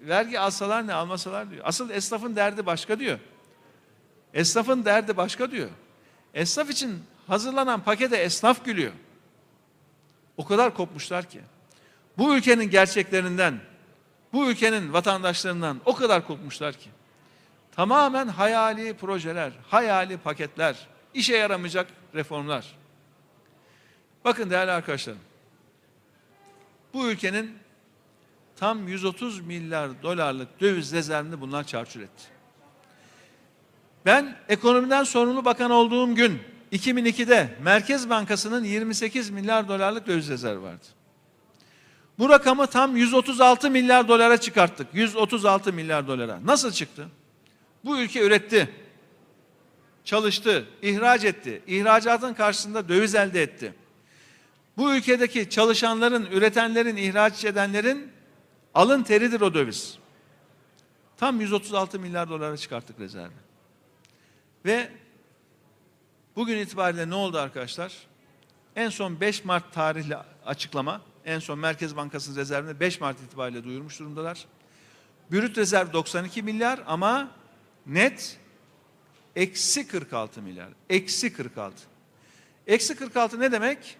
vergi 0.00 0.40
alsalar 0.40 0.86
ne 0.86 0.94
almasalar 0.94 1.50
diyor. 1.50 1.62
Asıl 1.64 1.90
esnafın 1.90 2.36
derdi 2.36 2.66
başka 2.66 2.98
diyor. 2.98 3.18
Esnafın 4.34 4.84
derdi 4.84 5.16
başka 5.16 5.50
diyor. 5.50 5.68
Esnaf 6.34 6.70
için 6.70 7.02
hazırlanan 7.26 7.80
pakete 7.80 8.16
esnaf 8.16 8.64
gülüyor. 8.64 8.92
O 10.36 10.44
kadar 10.44 10.74
kopmuşlar 10.74 11.30
ki. 11.30 11.40
Bu 12.18 12.36
ülkenin 12.36 12.70
gerçeklerinden, 12.70 13.60
bu 14.32 14.50
ülkenin 14.50 14.92
vatandaşlarından 14.92 15.80
o 15.84 15.94
kadar 15.94 16.26
kopmuşlar 16.26 16.74
ki. 16.74 16.90
Tamamen 17.76 18.28
hayali 18.28 18.94
projeler, 18.94 19.52
hayali 19.66 20.16
paketler, 20.16 20.76
işe 21.14 21.36
yaramayacak 21.36 21.86
reformlar. 22.14 22.74
Bakın 24.24 24.50
değerli 24.50 24.70
arkadaşlarım. 24.70 25.20
Bu 26.94 27.10
ülkenin 27.10 27.58
tam 28.56 28.88
130 28.88 29.40
milyar 29.40 30.02
dolarlık 30.02 30.60
döviz 30.60 30.92
rezervini 30.92 31.40
bunlar 31.40 31.64
çarçur 31.64 32.00
etti. 32.00 32.24
Ben 34.06 34.36
ekonomiden 34.48 35.04
sorumlu 35.04 35.44
bakan 35.44 35.70
olduğum 35.70 36.14
gün 36.14 36.42
2002'de 36.72 37.58
Merkez 37.62 38.10
Bankası'nın 38.10 38.64
28 38.64 39.30
milyar 39.30 39.68
dolarlık 39.68 40.06
döviz 40.06 40.28
rezervi 40.28 40.62
vardı. 40.62 40.86
Bu 42.22 42.28
rakamı 42.28 42.66
tam 42.66 42.96
136 42.96 43.70
milyar 43.70 44.08
dolara 44.08 44.36
çıkarttık. 44.36 44.86
136 44.92 45.72
milyar 45.72 46.08
dolara. 46.08 46.40
Nasıl 46.44 46.72
çıktı? 46.72 47.08
Bu 47.84 47.98
ülke 47.98 48.20
üretti. 48.20 48.70
Çalıştı, 50.04 50.66
ihraç 50.82 51.24
etti. 51.24 51.62
İhracatın 51.66 52.34
karşısında 52.34 52.88
döviz 52.88 53.14
elde 53.14 53.42
etti. 53.42 53.74
Bu 54.76 54.94
ülkedeki 54.94 55.50
çalışanların, 55.50 56.26
üretenlerin, 56.26 56.96
ihraç 56.96 57.44
edenlerin 57.44 58.12
alın 58.74 59.02
teridir 59.02 59.40
o 59.40 59.54
döviz. 59.54 59.98
Tam 61.16 61.40
136 61.40 61.98
milyar 61.98 62.28
dolara 62.28 62.56
çıkarttık 62.56 63.00
rezervi. 63.00 63.32
Ve 64.64 64.88
bugün 66.36 66.58
itibariyle 66.58 67.10
ne 67.10 67.14
oldu 67.14 67.38
arkadaşlar? 67.38 67.92
En 68.76 68.88
son 68.88 69.20
5 69.20 69.44
Mart 69.44 69.72
tarihli 69.72 70.16
açıklama, 70.46 71.00
en 71.24 71.38
son 71.38 71.58
Merkez 71.58 71.96
Bankası'nın 71.96 72.36
rezervini 72.36 72.80
5 72.80 73.00
Mart 73.00 73.20
itibariyle 73.20 73.64
duyurmuş 73.64 73.98
durumdalar. 73.98 74.46
Brüt 75.32 75.58
rezerv 75.58 75.92
92 75.92 76.42
milyar 76.42 76.80
ama 76.86 77.28
net 77.86 78.38
eksi 79.36 79.88
46 79.88 80.42
milyar. 80.42 80.68
Eksi 80.90 81.32
46. 81.32 81.76
Eksi 82.66 82.96
46 82.96 83.40
ne 83.40 83.52
demek? 83.52 83.96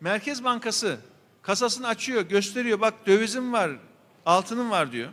Merkez 0.00 0.44
Bankası 0.44 0.98
kasasını 1.42 1.88
açıyor, 1.88 2.22
gösteriyor. 2.22 2.80
Bak 2.80 3.06
dövizim 3.06 3.52
var, 3.52 3.70
altınım 4.26 4.70
var 4.70 4.92
diyor. 4.92 5.10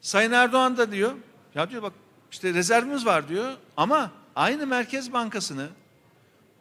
Sayın 0.00 0.32
Erdoğan 0.32 0.76
da 0.76 0.92
diyor, 0.92 1.12
ya 1.54 1.70
diyor 1.70 1.82
bak 1.82 1.92
işte 2.30 2.54
rezervimiz 2.54 3.06
var 3.06 3.28
diyor 3.28 3.52
ama 3.76 4.10
aynı 4.36 4.66
Merkez 4.66 5.12
Bankası'nı 5.12 5.68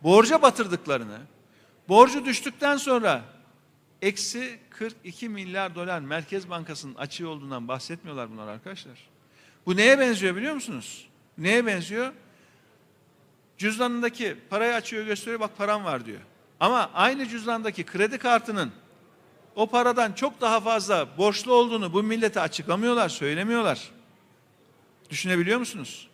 borca 0.04 0.42
batırdıklarını, 0.42 1.20
borcu 1.90 2.26
düştükten 2.26 2.78
sonra 2.78 3.22
eksi 4.02 4.60
42 4.70 5.30
milyar 5.30 5.76
dolar 5.76 6.00
Merkez 6.00 6.50
Bankası'nın 6.50 6.96
açığı 6.96 7.30
olduğundan 7.30 7.68
bahsetmiyorlar 7.68 8.32
bunlar 8.32 8.48
arkadaşlar. 8.48 8.98
Bu 9.66 9.78
neye 9.78 10.00
benziyor 10.00 10.36
biliyor 10.36 10.54
musunuz? 10.54 11.08
Neye 11.38 11.66
benziyor? 11.66 12.14
Cüzdanındaki 13.58 14.36
parayı 14.50 14.74
açıyor 14.74 15.06
gösteriyor 15.06 15.40
bak 15.40 15.58
param 15.58 15.84
var 15.84 16.06
diyor. 16.06 16.22
Ama 16.60 16.92
aynı 16.94 17.28
cüzdandaki 17.28 17.84
kredi 17.84 18.18
kartının 18.18 18.72
o 19.56 19.68
paradan 19.68 20.14
çok 20.14 20.42
daha 20.42 20.60
fazla 20.60 21.18
borçlu 21.18 21.54
olduğunu 21.54 21.94
bu 21.94 22.04
millete 22.04 22.42
açıklamıyorlar, 22.42 23.10
söylemiyorlar. 23.10 23.92
Düşünebiliyor 25.10 25.60
musunuz? 25.60 26.07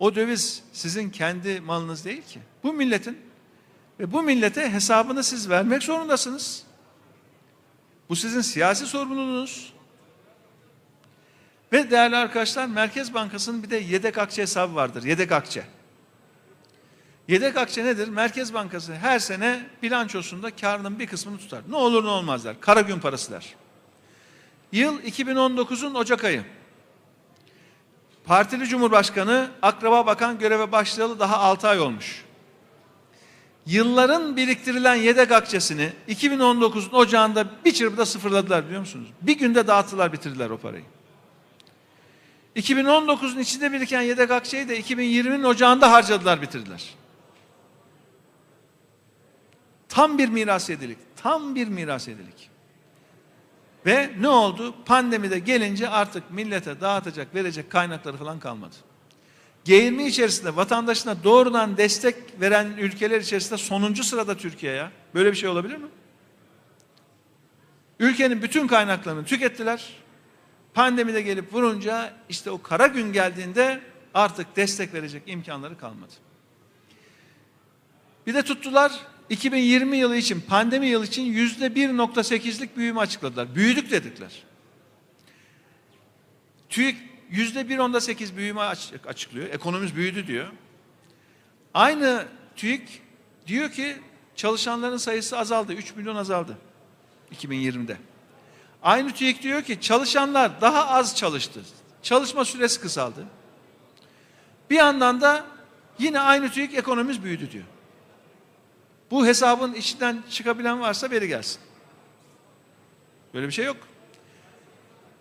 O 0.00 0.14
döviz 0.14 0.62
sizin 0.72 1.10
kendi 1.10 1.60
malınız 1.60 2.04
değil 2.04 2.22
ki. 2.22 2.40
Bu 2.62 2.72
milletin 2.72 3.18
ve 4.00 4.12
bu 4.12 4.22
millete 4.22 4.72
hesabını 4.72 5.24
siz 5.24 5.50
vermek 5.50 5.82
zorundasınız. 5.82 6.62
Bu 8.08 8.16
sizin 8.16 8.40
siyasi 8.40 8.86
sorumluluğunuz. 8.86 9.72
Ve 11.72 11.90
değerli 11.90 12.16
arkadaşlar 12.16 12.66
Merkez 12.66 13.14
Bankası'nın 13.14 13.62
bir 13.62 13.70
de 13.70 13.76
yedek 13.76 14.18
akçe 14.18 14.42
hesabı 14.42 14.74
vardır. 14.74 15.02
Yedek 15.04 15.32
akçe. 15.32 15.64
Yedek 17.28 17.56
akçe 17.56 17.84
nedir? 17.84 18.08
Merkez 18.08 18.54
Bankası 18.54 18.94
her 18.94 19.18
sene 19.18 19.66
bilançosunda 19.82 20.56
karının 20.56 20.98
bir 20.98 21.06
kısmını 21.06 21.38
tutar. 21.38 21.62
Ne 21.68 21.76
olur 21.76 22.04
ne 22.04 22.08
olmaz 22.08 22.44
der. 22.44 22.60
Kara 22.60 22.80
gün 22.80 22.98
parası 22.98 23.32
der. 23.32 23.54
Yıl 24.72 25.00
2019'un 25.00 25.94
Ocak 25.94 26.24
ayı. 26.24 26.44
Partili 28.30 28.66
Cumhurbaşkanı 28.66 29.50
Akraba 29.62 30.06
Bakan 30.06 30.38
göreve 30.38 30.72
başlayalı 30.72 31.20
daha 31.20 31.38
6 31.38 31.68
ay 31.68 31.80
olmuş. 31.80 32.24
Yılların 33.66 34.36
biriktirilen 34.36 34.94
yedek 34.94 35.32
akçesini 35.32 35.92
2019'un 36.08 36.92
ocağında 36.92 37.46
bir 37.64 37.72
çırpıda 37.72 38.06
sıfırladılar 38.06 38.64
biliyor 38.64 38.80
musunuz? 38.80 39.08
Bir 39.22 39.38
günde 39.38 39.66
dağıttılar 39.66 40.12
bitirdiler 40.12 40.50
o 40.50 40.58
parayı. 40.58 40.84
2019'un 42.56 43.38
içinde 43.38 43.72
biriken 43.72 44.02
yedek 44.02 44.30
akçeyi 44.30 44.68
de 44.68 44.80
2020'nin 44.80 45.44
ocağında 45.44 45.92
harcadılar 45.92 46.42
bitirdiler. 46.42 46.94
Tam 49.88 50.18
bir 50.18 50.28
miras 50.28 50.70
yedilik. 50.70 50.98
Tam 51.22 51.54
bir 51.54 51.68
miras 51.68 52.08
yedilik. 52.08 52.49
Ve 53.86 54.10
ne 54.20 54.28
oldu? 54.28 54.74
Pandemide 54.84 55.38
gelince 55.38 55.88
artık 55.88 56.30
millete 56.30 56.80
dağıtacak, 56.80 57.34
verecek 57.34 57.70
kaynakları 57.70 58.16
falan 58.16 58.40
kalmadı. 58.40 58.74
G20 59.66 60.06
içerisinde 60.06 60.56
vatandaşına 60.56 61.24
doğrudan 61.24 61.76
destek 61.76 62.16
veren 62.40 62.66
ülkeler 62.78 63.20
içerisinde 63.20 63.56
sonuncu 63.56 64.04
sırada 64.04 64.36
Türkiye 64.36 64.72
ya. 64.72 64.90
Böyle 65.14 65.32
bir 65.32 65.36
şey 65.36 65.48
olabilir 65.48 65.76
mi? 65.76 65.88
Ülkenin 67.98 68.42
bütün 68.42 68.66
kaynaklarını 68.66 69.24
tükettiler. 69.24 69.92
Pandemide 70.74 71.22
gelip 71.22 71.52
vurunca 71.52 72.12
işte 72.28 72.50
o 72.50 72.62
kara 72.62 72.86
gün 72.86 73.12
geldiğinde 73.12 73.80
artık 74.14 74.56
destek 74.56 74.94
verecek 74.94 75.22
imkanları 75.26 75.78
kalmadı. 75.78 76.12
Bir 78.26 78.34
de 78.34 78.42
tuttular 78.42 78.92
2020 79.30 79.96
yılı 79.96 80.16
için 80.16 80.40
pandemi 80.40 80.86
yılı 80.86 81.04
için 81.04 81.22
yüzde 81.22 81.66
1.8'lik 81.66 82.76
büyüme 82.76 83.00
açıkladılar. 83.00 83.54
Büyüdük 83.54 83.90
dedikler. 83.90 84.42
TÜİK 86.68 86.96
yüzde 87.30 87.60
1.8 87.60 88.36
büyüme 88.36 88.60
açıklıyor. 89.06 89.48
Ekonomimiz 89.48 89.96
büyüdü 89.96 90.26
diyor. 90.26 90.46
Aynı 91.74 92.26
TÜİK 92.56 93.02
diyor 93.46 93.70
ki 93.70 93.96
çalışanların 94.36 94.96
sayısı 94.96 95.38
azaldı. 95.38 95.72
3 95.72 95.96
milyon 95.96 96.16
azaldı 96.16 96.58
2020'de. 97.34 97.96
Aynı 98.82 99.12
TÜİK 99.12 99.42
diyor 99.42 99.62
ki 99.62 99.80
çalışanlar 99.80 100.60
daha 100.60 100.88
az 100.88 101.16
çalıştı. 101.16 101.60
Çalışma 102.02 102.44
süresi 102.44 102.80
kısaldı. 102.80 103.26
Bir 104.70 104.76
yandan 104.76 105.20
da 105.20 105.44
yine 105.98 106.20
aynı 106.20 106.50
TÜİK 106.50 106.74
ekonomimiz 106.74 107.24
büyüdü 107.24 107.50
diyor. 107.50 107.64
Bu 109.10 109.26
hesabın 109.26 109.74
içinden 109.74 110.22
çıkabilen 110.30 110.80
varsa 110.80 111.10
beri 111.10 111.28
gelsin. 111.28 111.60
Böyle 113.34 113.46
bir 113.46 113.52
şey 113.52 113.64
yok. 113.64 113.76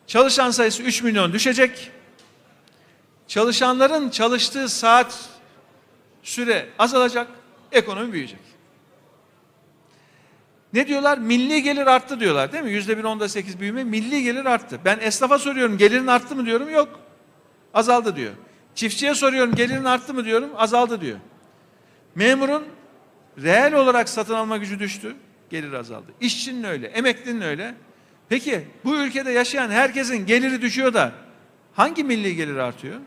Çalışan 0.08 0.52
sayısı 0.52 0.84
3 0.84 1.04
milyon 1.04 1.34
düşecek. 1.34 1.92
Çalışanların 3.28 4.10
çalıştığı 4.10 4.70
saat 4.70 5.30
süre 6.24 6.70
azalacak, 6.80 7.28
ekonomi 7.72 8.14
büyüyecek. 8.14 8.40
Ne 10.74 10.88
diyorlar? 10.88 11.18
Milli 11.18 11.64
gelir 11.64 11.88
arttı 11.88 12.20
diyorlar 12.20 12.52
değil 12.52 12.64
mi? 12.64 12.72
Yüzde 12.72 12.98
bir 12.98 13.04
onda 13.04 13.30
sekiz 13.30 13.60
büyüme 13.60 13.84
milli 13.84 14.24
gelir 14.24 14.46
arttı. 14.46 14.80
Ben 14.86 15.00
esnafa 15.02 15.40
soruyorum 15.40 15.78
gelirin 15.78 16.08
arttı 16.08 16.36
mı 16.36 16.46
diyorum 16.46 16.70
yok. 16.70 17.00
Azaldı 17.74 18.16
diyor. 18.16 18.34
Çiftçiye 18.76 19.16
soruyorum 19.16 19.56
gelirin 19.56 19.86
arttı 19.86 20.14
mı 20.14 20.26
diyorum 20.26 20.50
azaldı 20.58 21.02
diyor. 21.02 21.20
Memurun 22.16 22.64
reel 23.44 23.74
olarak 23.74 24.10
satın 24.10 24.34
alma 24.34 24.58
gücü 24.58 24.80
düştü. 24.80 25.16
Gelir 25.50 25.74
azaldı. 25.74 26.12
İşçinin 26.22 26.64
öyle, 26.64 26.88
emeklinin 26.88 27.42
öyle. 27.42 27.76
Peki 28.30 28.68
bu 28.86 28.96
ülkede 28.96 29.32
yaşayan 29.32 29.70
herkesin 29.70 30.26
geliri 30.26 30.62
düşüyor 30.62 30.94
da 30.94 31.12
hangi 31.74 32.04
milli 32.04 32.36
gelir 32.36 32.56
artıyor? 32.56 33.00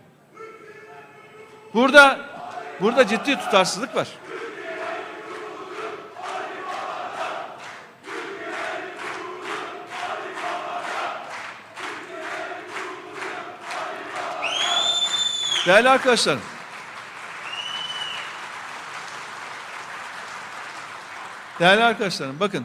Burada 1.75 2.21
burada 2.81 3.07
ciddi 3.07 3.37
tutarsızlık 3.37 3.97
var. 3.97 4.09
Değerli 15.67 15.89
arkadaşlarım. 15.89 16.41
Değerli 21.63 21.85
arkadaşlarım 21.85 22.41
bakın 22.41 22.65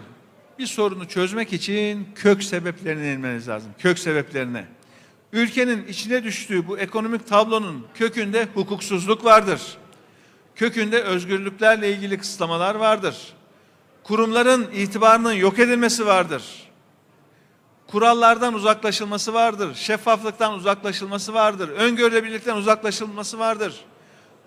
bir 0.60 0.68
sorunu 0.68 1.08
çözmek 1.08 1.54
için 1.54 2.08
kök 2.16 2.44
sebeplerine 2.44 3.14
inmeniz 3.14 3.48
lazım. 3.48 3.72
Kök 3.80 4.00
sebeplerine. 4.00 4.66
Ülkenin 5.34 5.88
içine 5.88 6.24
düştüğü 6.24 6.68
bu 6.68 6.78
ekonomik 6.78 7.28
tablonun 7.28 7.88
kökünde 7.94 8.48
hukuksuzluk 8.54 9.26
vardır. 9.26 9.62
Kökünde 10.56 11.02
özgürlüklerle 11.04 11.92
ilgili 11.92 12.18
kısıtlamalar 12.18 12.76
vardır. 12.76 13.34
Kurumların 14.04 14.68
itibarının 14.74 15.34
yok 15.34 15.60
edilmesi 15.60 16.06
vardır. 16.06 16.44
Kurallardan 17.88 18.54
uzaklaşılması 18.54 19.34
vardır. 19.34 19.76
Şeffaflıktan 19.76 20.54
uzaklaşılması 20.54 21.34
vardır. 21.34 21.70
Öngörülebilirlikten 21.70 22.56
uzaklaşılması 22.56 23.40
vardır. 23.40 23.82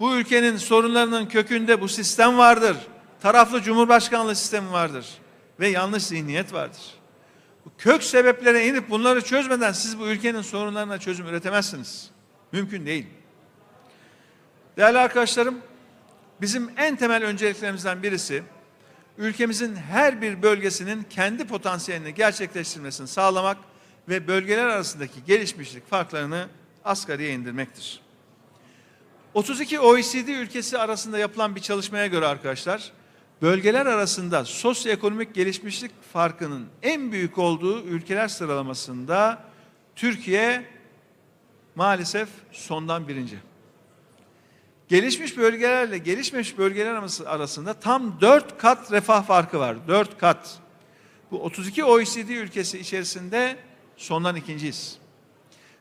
Bu 0.00 0.16
ülkenin 0.16 0.56
sorunlarının 0.56 1.26
kökünde 1.26 1.80
bu 1.80 1.88
sistem 1.88 2.38
vardır. 2.38 2.76
Taraflı 3.20 3.62
cumhurbaşkanlığı 3.62 4.36
sistemi 4.36 4.72
vardır. 4.72 5.06
Ve 5.60 5.68
yanlış 5.68 6.02
zihniyet 6.02 6.52
vardır. 6.52 6.82
Bu 7.64 7.70
kök 7.78 8.02
sebeplere 8.02 8.66
inip 8.66 8.90
bunları 8.90 9.24
çözmeden 9.24 9.72
siz 9.72 9.98
bu 9.98 10.06
ülkenin 10.06 10.42
sorunlarına 10.42 10.98
çözüm 10.98 11.26
üretemezsiniz. 11.26 12.10
Mümkün 12.52 12.86
değil. 12.86 13.06
Değerli 14.76 14.98
arkadaşlarım, 14.98 15.58
bizim 16.40 16.70
en 16.76 16.96
temel 16.96 17.24
önceliklerimizden 17.24 18.02
birisi 18.02 18.42
ülkemizin 19.18 19.76
her 19.76 20.22
bir 20.22 20.42
bölgesinin 20.42 21.02
kendi 21.10 21.46
potansiyelini 21.46 22.14
gerçekleştirmesini 22.14 23.08
sağlamak 23.08 23.56
ve 24.08 24.26
bölgeler 24.26 24.66
arasındaki 24.66 25.24
gelişmişlik 25.26 25.90
farklarını 25.90 26.48
asgariye 26.84 27.32
indirmektir. 27.32 28.00
32 29.34 29.80
OECD 29.80 30.28
ülkesi 30.28 30.78
arasında 30.78 31.18
yapılan 31.18 31.56
bir 31.56 31.60
çalışmaya 31.60 32.06
göre 32.06 32.26
arkadaşlar, 32.26 32.92
bölgeler 33.42 33.86
arasında 33.86 34.44
sosyoekonomik 34.44 35.34
gelişmişlik 35.34 35.90
farkının 36.12 36.66
en 36.82 37.12
büyük 37.12 37.38
olduğu 37.38 37.82
ülkeler 37.82 38.28
sıralamasında 38.28 39.44
Türkiye 39.96 40.64
maalesef 41.74 42.28
sondan 42.52 43.08
birinci. 43.08 43.36
Gelişmiş 44.88 45.36
bölgelerle 45.36 45.98
gelişmemiş 45.98 46.58
bölgeler 46.58 47.02
arasında 47.26 47.74
tam 47.74 48.20
dört 48.20 48.58
kat 48.58 48.92
refah 48.92 49.26
farkı 49.26 49.58
var. 49.58 49.76
Dört 49.88 50.18
kat. 50.18 50.58
Bu 51.30 51.42
32 51.42 51.84
OECD 51.84 52.28
ülkesi 52.28 52.78
içerisinde 52.78 53.56
sondan 53.96 54.36
ikinciyiz. 54.36 54.98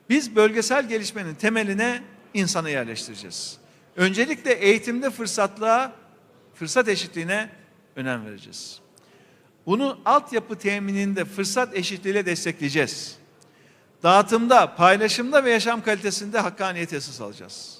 Biz 0.09 0.35
bölgesel 0.35 0.89
gelişmenin 0.89 1.35
temeline 1.35 2.03
insanı 2.33 2.69
yerleştireceğiz. 2.69 3.57
Öncelikle 3.95 4.53
eğitimde 4.53 5.09
fırsatlığa, 5.09 5.91
fırsat 6.59 6.87
eşitliğine 6.87 7.49
önem 7.95 8.25
vereceğiz. 8.25 8.79
Bunu 9.65 9.99
altyapı 10.05 10.57
temininde 10.57 11.25
fırsat 11.25 11.75
eşitliğiyle 11.75 12.25
destekleyeceğiz. 12.25 13.17
Dağıtımda, 14.03 14.75
paylaşımda 14.75 15.43
ve 15.43 15.51
yaşam 15.51 15.83
kalitesinde 15.83 16.39
hakkaniyet 16.39 16.93
esas 16.93 17.21
alacağız. 17.21 17.77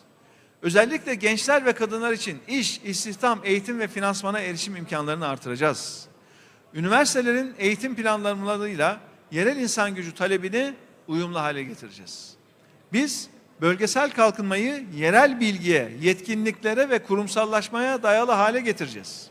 Özellikle 0.62 1.16
gençler 1.16 1.66
ve 1.66 1.74
kadınlar 1.74 2.12
için 2.12 2.40
iş, 2.48 2.82
istihdam, 2.84 3.40
eğitim 3.44 3.80
ve 3.80 3.88
finansmana 3.88 4.40
erişim 4.40 4.76
imkanlarını 4.76 5.28
artıracağız. 5.28 6.08
Üniversitelerin 6.74 7.56
eğitim 7.58 7.96
planlamalarıyla 7.96 9.00
yerel 9.32 9.58
insan 9.58 9.96
gücü 9.96 10.14
talebini 10.14 10.74
uyumlu 11.08 11.40
hale 11.40 11.64
getireceğiz. 11.64 12.34
Biz 12.94 13.30
bölgesel 13.62 14.12
kalkınmayı 14.12 14.86
yerel 14.96 15.40
bilgiye, 15.40 15.92
yetkinliklere 16.02 16.90
ve 16.90 17.00
kurumsallaşmaya 17.00 18.04
dayalı 18.04 18.32
hale 18.32 18.60
getireceğiz. 18.60 19.28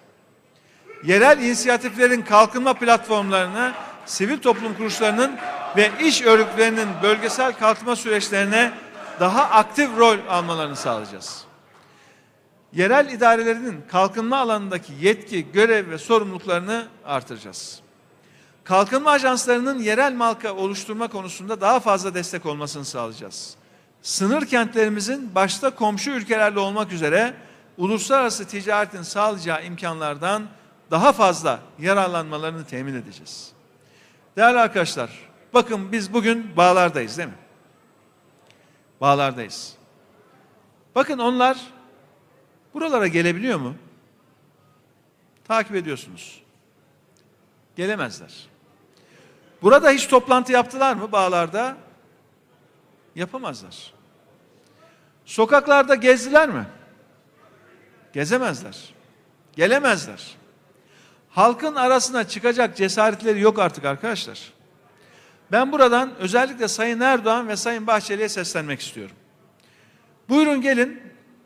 Yerel 1.05 1.39
inisiyatiflerin 1.39 2.23
kalkınma 2.23 2.75
platformlarına, 2.75 3.75
sivil 4.07 4.39
toplum 4.39 4.75
kuruluşlarının 4.75 5.37
ve 5.77 5.91
iş 6.01 6.23
örgütlerinin 6.23 6.89
bölgesel 7.03 7.53
kalkınma 7.53 7.97
süreçlerine 7.97 8.73
daha 9.21 9.43
aktif 9.43 9.91
rol 9.99 10.19
almalarını 10.29 10.77
sağlayacağız. 10.77 11.45
Yerel 12.73 13.13
idarelerinin 13.13 13.85
kalkınma 13.91 14.37
alanındaki 14.37 14.93
yetki, 15.01 15.53
görev 15.53 15.91
ve 15.91 15.99
sorumluluklarını 15.99 16.87
artıracağız. 17.05 17.81
Kalkınma 18.65 19.11
ajanslarının 19.11 19.79
yerel 19.79 20.13
marka 20.13 20.55
oluşturma 20.55 21.09
konusunda 21.09 21.61
daha 21.61 21.81
fazla 21.81 22.15
destek 22.15 22.47
olmasını 22.47 22.85
sağlayacağız. 22.85 23.58
Sınır 24.09 24.47
kentlerimizin 24.47 25.35
başta 25.35 25.75
komşu 25.75 26.11
ülkelerle 26.11 26.59
olmak 26.59 26.93
üzere 26.93 27.35
uluslararası 27.77 28.49
ticaretin 28.49 29.03
sağlayacağı 29.03 29.65
imkanlardan 29.65 30.47
daha 30.91 31.13
fazla 31.13 31.61
yararlanmalarını 31.79 32.65
temin 32.65 32.95
edeceğiz. 32.95 33.53
Değerli 34.37 34.59
arkadaşlar, 34.59 35.11
bakın 35.55 35.93
biz 35.93 36.13
bugün 36.13 36.57
bağlardayız 36.57 37.19
değil 37.19 37.29
mi? 37.29 37.35
Bağlardayız. 39.01 39.75
Bakın 40.95 41.19
onlar 41.19 41.59
buralara 42.75 43.07
gelebiliyor 43.07 43.59
mu? 43.59 43.75
Takip 45.45 45.75
ediyorsunuz. 45.75 46.43
Gelemezler. 47.77 48.49
Burada 49.63 49.91
hiç 49.91 50.07
toplantı 50.07 50.53
yaptılar 50.53 50.95
mı 50.95 51.13
bağlarda? 51.13 51.77
Yapamazlar. 53.15 53.98
Sokaklarda 55.29 55.95
gezdiler 55.95 56.49
mi? 56.49 56.67
Gezemezler. 58.13 58.95
Gelemezler. 59.57 60.37
Halkın 61.31 61.75
arasına 61.75 62.29
çıkacak 62.29 62.77
cesaretleri 62.77 63.41
yok 63.41 63.59
artık 63.59 63.85
arkadaşlar. 63.85 64.53
Ben 65.53 65.73
buradan 65.73 66.15
özellikle 66.19 66.69
Sayın 66.69 67.01
Erdoğan 67.01 67.49
ve 67.49 67.57
Sayın 67.57 67.87
Bahçeli'ye 67.87 68.29
seslenmek 68.29 68.81
istiyorum. 68.81 69.17
Buyurun 70.29 70.61
gelin 70.61 71.03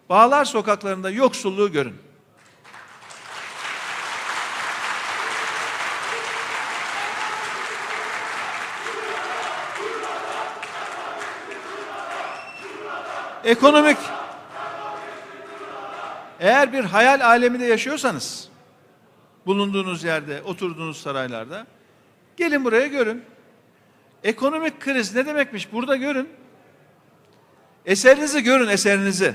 Bağlar 0.08 0.44
sokaklarında 0.44 1.10
yoksulluğu 1.10 1.72
görün. 1.72 1.94
Ekonomik 13.44 13.98
eğer 16.40 16.72
bir 16.72 16.84
hayal 16.84 17.20
aleminde 17.20 17.64
yaşıyorsanız 17.64 18.48
bulunduğunuz 19.46 20.04
yerde, 20.04 20.42
oturduğunuz 20.42 21.02
saraylarda 21.02 21.66
gelin 22.36 22.64
buraya 22.64 22.86
görün. 22.86 23.24
Ekonomik 24.24 24.80
kriz 24.80 25.14
ne 25.14 25.26
demekmiş? 25.26 25.72
Burada 25.72 25.96
görün. 25.96 26.28
Eserinizi 27.86 28.42
görün, 28.42 28.68
eserinizi. 28.68 29.34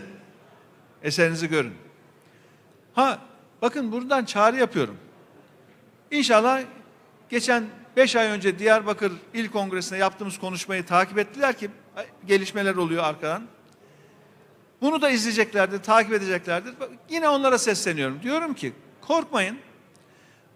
Eserinizi 1.04 1.50
görün. 1.50 1.74
Ha 2.94 3.20
bakın 3.62 3.92
buradan 3.92 4.26
çağrı 4.26 4.58
yapıyorum. 4.58 4.98
İnşallah 6.12 6.62
geçen 7.30 7.64
5 7.98 8.16
ay 8.16 8.28
önce 8.28 8.60
Diyarbakır 8.60 9.12
İl 9.34 9.50
Kongresi'nde 9.50 10.00
yaptığımız 10.00 10.40
konuşmayı 10.40 10.86
takip 10.86 11.18
ettiler 11.18 11.58
ki 11.58 11.70
gelişmeler 12.28 12.76
oluyor 12.76 13.04
arkadan. 13.04 13.44
Bunu 14.82 15.02
da 15.02 15.10
izleyeceklerdir, 15.10 15.84
takip 15.84 16.14
edeceklerdir. 16.14 16.74
Yine 17.10 17.30
onlara 17.30 17.58
sesleniyorum. 17.58 18.24
Diyorum 18.24 18.54
ki 18.54 18.74
korkmayın. 19.02 19.58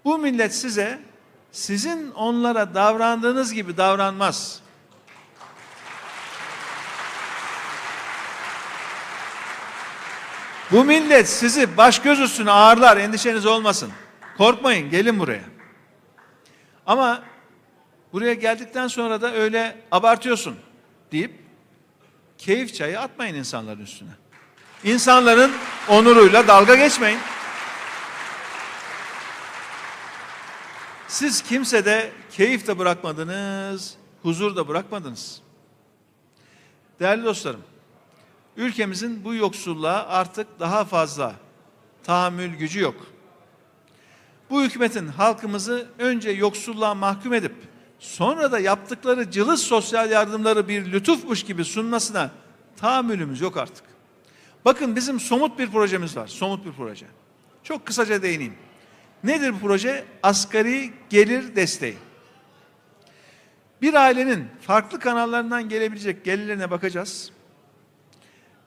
Bu 0.05 0.17
millet 0.17 0.55
size 0.55 0.99
sizin 1.51 2.11
onlara 2.11 2.75
davrandığınız 2.75 3.53
gibi 3.53 3.77
davranmaz. 3.77 4.61
Bu 10.71 10.83
millet 10.83 11.29
sizi 11.29 11.77
baş 11.77 11.99
göz 11.99 12.19
üstüne 12.19 12.51
ağırlar 12.51 12.97
endişeniz 12.97 13.45
olmasın. 13.45 13.91
Korkmayın 14.37 14.89
gelin 14.89 15.19
buraya. 15.19 15.43
Ama 16.85 17.23
buraya 18.13 18.33
geldikten 18.33 18.87
sonra 18.87 19.21
da 19.21 19.33
öyle 19.33 19.81
abartıyorsun 19.91 20.55
deyip 21.11 21.40
keyif 22.41 22.75
çayı 22.75 22.99
atmayın 22.99 23.35
insanların 23.35 23.81
üstüne. 23.81 24.09
İnsanların 24.83 25.51
onuruyla 25.87 26.47
dalga 26.47 26.75
geçmeyin. 26.75 27.19
Siz 31.07 31.41
kimsede 31.41 32.11
keyif 32.31 32.67
de 32.67 32.79
bırakmadınız, 32.79 33.95
huzur 34.21 34.55
da 34.55 34.67
bırakmadınız. 34.67 35.41
Değerli 36.99 37.25
dostlarım, 37.25 37.61
ülkemizin 38.57 39.25
bu 39.25 39.35
yoksulluğa 39.35 40.07
artık 40.07 40.59
daha 40.59 40.85
fazla 40.85 41.35
tahammül 42.03 42.55
gücü 42.55 42.79
yok. 42.79 42.95
Bu 44.49 44.63
hükümetin 44.63 45.07
halkımızı 45.07 45.89
önce 45.99 46.31
yoksulluğa 46.31 46.95
mahkum 46.95 47.33
edip 47.33 47.55
sonra 48.01 48.51
da 48.51 48.59
yaptıkları 48.59 49.31
cılız 49.31 49.61
sosyal 49.61 50.11
yardımları 50.11 50.67
bir 50.67 50.91
lütufmuş 50.91 51.43
gibi 51.43 51.65
sunmasına 51.65 52.31
tahammülümüz 52.77 53.41
yok 53.41 53.57
artık. 53.57 53.83
Bakın 54.65 54.95
bizim 54.95 55.19
somut 55.19 55.59
bir 55.59 55.71
projemiz 55.71 56.17
var. 56.17 56.27
Somut 56.27 56.65
bir 56.65 56.71
proje. 56.71 57.05
Çok 57.63 57.85
kısaca 57.85 58.21
değineyim. 58.21 58.55
Nedir 59.23 59.53
bu 59.53 59.59
proje? 59.59 60.05
Asgari 60.23 60.93
gelir 61.09 61.55
desteği. 61.55 61.97
Bir 63.81 63.93
ailenin 63.93 64.47
farklı 64.61 64.99
kanallarından 64.99 65.69
gelebilecek 65.69 66.25
gelirlerine 66.25 66.71
bakacağız. 66.71 67.31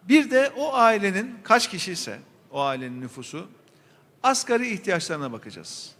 Bir 0.08 0.30
de 0.30 0.52
o 0.56 0.74
ailenin 0.74 1.34
kaç 1.42 1.70
kişi 1.70 1.92
ise 1.92 2.18
o 2.50 2.60
ailenin 2.60 3.00
nüfusu 3.00 3.48
asgari 4.22 4.68
ihtiyaçlarına 4.68 5.32
bakacağız. 5.32 5.94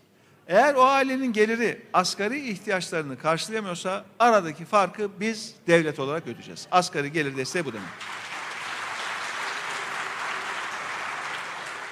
Eğer 0.49 0.75
o 0.75 0.85
ailenin 0.85 1.33
geliri 1.33 1.83
asgari 1.93 2.49
ihtiyaçlarını 2.51 3.19
karşılayamıyorsa 3.19 4.05
aradaki 4.19 4.65
farkı 4.65 5.21
biz 5.21 5.55
devlet 5.67 5.99
olarak 5.99 6.23
ödeyeceğiz. 6.23 6.67
Asgari 6.71 7.13
gelir 7.13 7.37
desteği 7.37 7.65
bu 7.65 7.73
demek. 7.73 7.89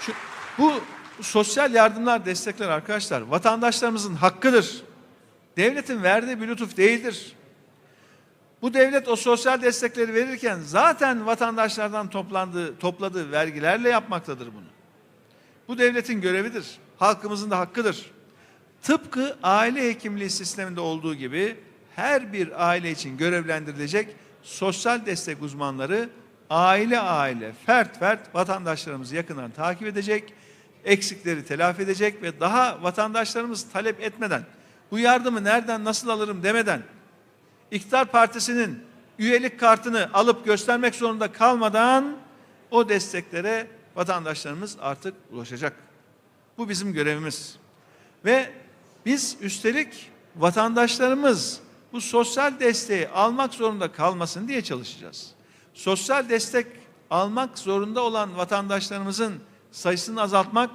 Şu, 0.00 0.12
bu 0.58 0.72
sosyal 1.20 1.74
yardımlar, 1.74 2.26
destekler 2.26 2.68
arkadaşlar 2.68 3.20
vatandaşlarımızın 3.20 4.14
hakkıdır. 4.14 4.82
Devletin 5.56 6.02
verdiği 6.02 6.40
bir 6.40 6.48
lütuf 6.48 6.76
değildir. 6.76 7.32
Bu 8.62 8.74
devlet 8.74 9.08
o 9.08 9.16
sosyal 9.16 9.62
destekleri 9.62 10.14
verirken 10.14 10.60
zaten 10.60 11.26
vatandaşlardan 11.26 12.10
toplandığı, 12.10 12.78
topladığı 12.78 13.32
vergilerle 13.32 13.88
yapmaktadır 13.88 14.46
bunu. 14.46 14.66
Bu 15.68 15.78
devletin 15.78 16.20
görevidir. 16.20 16.66
Halkımızın 16.98 17.50
da 17.50 17.58
hakkıdır. 17.58 18.10
Tıpkı 18.82 19.36
aile 19.42 19.88
hekimliği 19.88 20.30
sisteminde 20.30 20.80
olduğu 20.80 21.14
gibi 21.14 21.56
her 21.96 22.32
bir 22.32 22.68
aile 22.68 22.90
için 22.90 23.16
görevlendirilecek 23.16 24.16
sosyal 24.42 25.06
destek 25.06 25.42
uzmanları 25.42 26.08
aile 26.50 27.00
aile, 27.00 27.52
fert 27.66 27.98
fert 27.98 28.34
vatandaşlarımızı 28.34 29.16
yakından 29.16 29.50
takip 29.50 29.88
edecek, 29.88 30.34
eksikleri 30.84 31.44
telafi 31.44 31.82
edecek 31.82 32.22
ve 32.22 32.40
daha 32.40 32.82
vatandaşlarımız 32.82 33.70
talep 33.72 34.00
etmeden, 34.00 34.42
bu 34.90 34.98
yardımı 34.98 35.44
nereden 35.44 35.84
nasıl 35.84 36.08
alırım 36.08 36.42
demeden, 36.42 36.82
iktidar 37.70 38.04
partisinin 38.04 38.82
üyelik 39.18 39.60
kartını 39.60 40.10
alıp 40.14 40.44
göstermek 40.44 40.94
zorunda 40.94 41.32
kalmadan 41.32 42.16
o 42.70 42.88
desteklere 42.88 43.66
vatandaşlarımız 43.96 44.76
artık 44.80 45.14
ulaşacak. 45.30 45.72
Bu 46.58 46.68
bizim 46.68 46.92
görevimiz. 46.92 47.56
Ve 48.24 48.61
biz 49.06 49.36
üstelik 49.40 50.10
vatandaşlarımız 50.36 51.60
bu 51.92 52.00
sosyal 52.00 52.60
desteği 52.60 53.08
almak 53.08 53.54
zorunda 53.54 53.92
kalmasın 53.92 54.48
diye 54.48 54.62
çalışacağız. 54.62 55.30
Sosyal 55.74 56.28
destek 56.28 56.66
almak 57.10 57.58
zorunda 57.58 58.02
olan 58.02 58.36
vatandaşlarımızın 58.36 59.34
sayısını 59.70 60.22
azaltmak, 60.22 60.70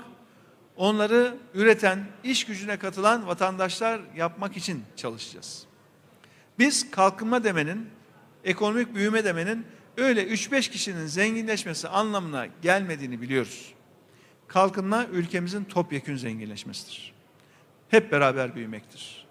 onları 0.75 1.37
üreten, 1.53 2.07
iş 2.23 2.45
gücüne 2.45 2.77
katılan 2.77 3.27
vatandaşlar 3.27 4.01
yapmak 4.15 4.57
için 4.57 4.83
çalışacağız. 4.95 5.65
Biz 6.59 6.91
kalkınma 6.91 7.43
demenin, 7.43 7.89
ekonomik 8.43 8.95
büyüme 8.95 9.23
demenin 9.23 9.65
öyle 9.97 10.27
3-5 10.27 10.71
kişinin 10.71 11.05
zenginleşmesi 11.05 11.87
anlamına 11.87 12.47
gelmediğini 12.61 13.21
biliyoruz. 13.21 13.73
Kalkınma 14.47 15.05
ülkemizin 15.05 15.63
topyekün 15.63 16.15
zenginleşmesidir. 16.15 17.16
Hep 17.89 18.11
beraber 18.11 18.55
büyümektir. 18.55 19.27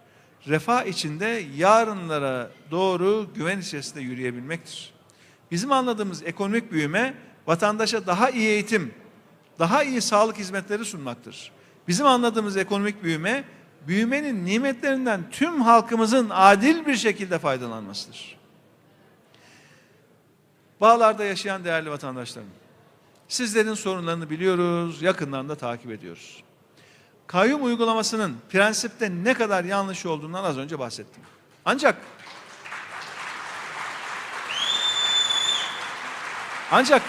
Refah 0.46 0.84
içinde 0.84 1.44
yarınlara 1.56 2.50
doğru 2.70 3.26
güven 3.34 3.58
içerisinde 3.58 4.00
yürüyebilmektir. 4.00 4.94
Bizim 5.50 5.72
anladığımız 5.72 6.22
ekonomik 6.22 6.72
büyüme 6.72 7.14
vatandaşa 7.46 8.06
daha 8.06 8.30
iyi 8.30 8.48
eğitim, 8.48 8.94
daha 9.58 9.84
iyi 9.84 10.00
sağlık 10.00 10.38
hizmetleri 10.38 10.84
sunmaktır. 10.84 11.52
Bizim 11.88 12.06
anladığımız 12.06 12.56
ekonomik 12.56 13.02
büyüme 13.02 13.44
büyümenin 13.86 14.46
nimetlerinden 14.46 15.30
tüm 15.30 15.60
halkımızın 15.60 16.30
adil 16.30 16.86
bir 16.86 16.96
şekilde 16.96 17.38
faydalanmasıdır. 17.38 18.36
Bağlarda 20.80 21.24
yaşayan 21.24 21.64
değerli 21.64 21.90
vatandaşlarım, 21.90 22.48
sizlerin 23.28 23.74
sorunlarını 23.74 24.30
biliyoruz, 24.30 25.02
yakından 25.02 25.48
da 25.48 25.54
takip 25.54 25.90
ediyoruz. 25.90 26.45
Kayyum 27.26 27.64
uygulamasının 27.64 28.36
prensipte 28.50 29.10
ne 29.10 29.34
kadar 29.34 29.64
yanlış 29.64 30.06
olduğundan 30.06 30.44
az 30.44 30.58
önce 30.58 30.78
bahsettim. 30.78 31.22
Ancak 31.64 31.96
ancak 36.70 37.02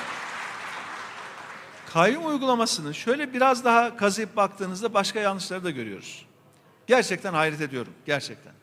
kayyum 1.85 2.25
uygulamasının 2.25 2.91
şöyle 2.91 3.33
biraz 3.33 3.65
daha 3.65 3.97
kazıyıp 3.97 4.35
baktığınızda 4.35 4.93
başka 4.93 5.19
yanlışları 5.19 5.63
da 5.63 5.71
görüyoruz. 5.71 6.25
Gerçekten 6.87 7.33
hayret 7.33 7.61
ediyorum. 7.61 7.93
Gerçekten. 8.05 8.53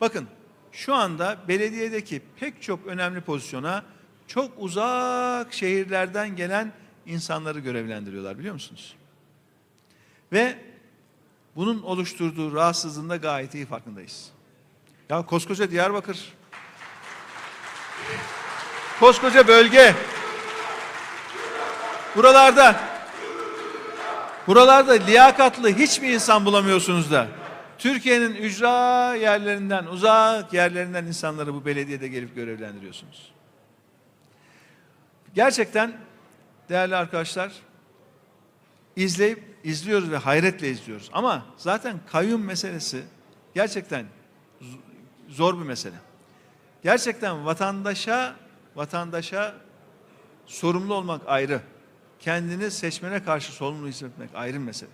Bakın 0.00 0.28
şu 0.72 0.94
anda 0.94 1.38
belediyedeki 1.48 2.22
pek 2.40 2.62
çok 2.62 2.86
önemli 2.86 3.20
pozisyona 3.20 3.84
çok 4.26 4.52
uzak 4.58 5.52
şehirlerden 5.52 6.36
gelen 6.36 6.72
insanları 7.06 7.60
görevlendiriyorlar 7.60 8.38
biliyor 8.38 8.54
musunuz? 8.54 8.94
Ve 10.32 10.73
bunun 11.56 11.82
oluşturduğu 11.82 12.54
rahatsızlığın 12.54 13.10
da 13.10 13.16
gayet 13.16 13.54
iyi 13.54 13.66
farkındayız. 13.66 14.30
Ya 15.08 15.26
koskoca 15.26 15.70
Diyarbakır, 15.70 16.32
koskoca 19.00 19.48
bölge, 19.48 19.94
buralarda, 22.16 22.80
buralarda 24.46 24.92
liyakatlı 24.92 25.68
hiçbir 25.68 26.08
insan 26.08 26.44
bulamıyorsunuz 26.44 27.10
da. 27.10 27.28
Türkiye'nin 27.78 28.34
ücra 28.34 29.14
yerlerinden, 29.14 29.86
uzak 29.86 30.52
yerlerinden 30.52 31.04
insanları 31.04 31.54
bu 31.54 31.64
belediyede 31.64 32.08
gelip 32.08 32.34
görevlendiriyorsunuz. 32.34 33.32
Gerçekten 35.34 35.92
değerli 36.68 36.96
arkadaşlar 36.96 37.52
izleyip 38.96 39.54
izliyoruz 39.64 40.10
ve 40.10 40.16
hayretle 40.16 40.70
izliyoruz. 40.70 41.10
Ama 41.12 41.46
zaten 41.56 42.00
kayyum 42.12 42.44
meselesi 42.44 43.04
gerçekten 43.54 44.06
zor 45.28 45.58
bir 45.58 45.64
mesele. 45.64 45.96
Gerçekten 46.82 47.46
vatandaşa 47.46 48.36
vatandaşa 48.76 49.54
sorumlu 50.46 50.94
olmak 50.94 51.22
ayrı. 51.26 51.60
Kendini 52.20 52.70
seçmene 52.70 53.24
karşı 53.24 53.52
sorumlu 53.52 53.88
hissetmek 53.88 54.30
ayrı 54.34 54.54
bir 54.54 54.64
mesele. 54.64 54.90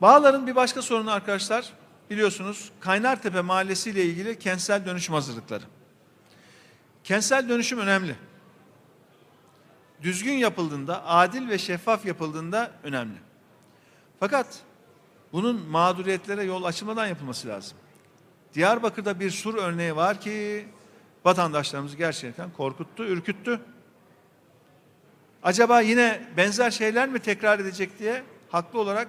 Bağların 0.00 0.46
bir 0.46 0.54
başka 0.54 0.82
sorunu 0.82 1.10
arkadaşlar 1.10 1.72
biliyorsunuz 2.10 2.70
Kaynartepe 2.80 3.40
Mahallesi 3.40 3.90
ile 3.90 4.04
ilgili 4.04 4.38
kentsel 4.38 4.86
dönüşüm 4.86 5.14
hazırlıkları. 5.14 5.64
Kentsel 7.04 7.48
dönüşüm 7.48 7.78
önemli. 7.78 8.16
Düzgün 10.02 10.32
yapıldığında, 10.32 11.06
adil 11.06 11.48
ve 11.48 11.58
şeffaf 11.58 12.06
yapıldığında 12.06 12.72
önemli. 12.82 13.16
Fakat 14.20 14.46
bunun 15.32 15.66
mağduriyetlere 15.66 16.42
yol 16.42 16.64
açılmadan 16.64 17.06
yapılması 17.06 17.48
lazım. 17.48 17.78
Diyarbakır'da 18.54 19.20
bir 19.20 19.30
sur 19.30 19.54
örneği 19.54 19.96
var 19.96 20.20
ki 20.20 20.68
vatandaşlarımızı 21.24 21.96
gerçekten 21.96 22.50
korkuttu, 22.50 23.04
ürküttü. 23.04 23.60
Acaba 25.42 25.80
yine 25.80 26.28
benzer 26.36 26.70
şeyler 26.70 27.08
mi 27.08 27.18
tekrar 27.18 27.58
edecek 27.58 27.98
diye 27.98 28.22
haklı 28.50 28.80
olarak 28.80 29.08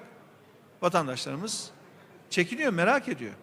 vatandaşlarımız 0.81 1.71
çekiniyor, 2.29 2.73
merak 2.73 3.07
ediyor. 3.07 3.33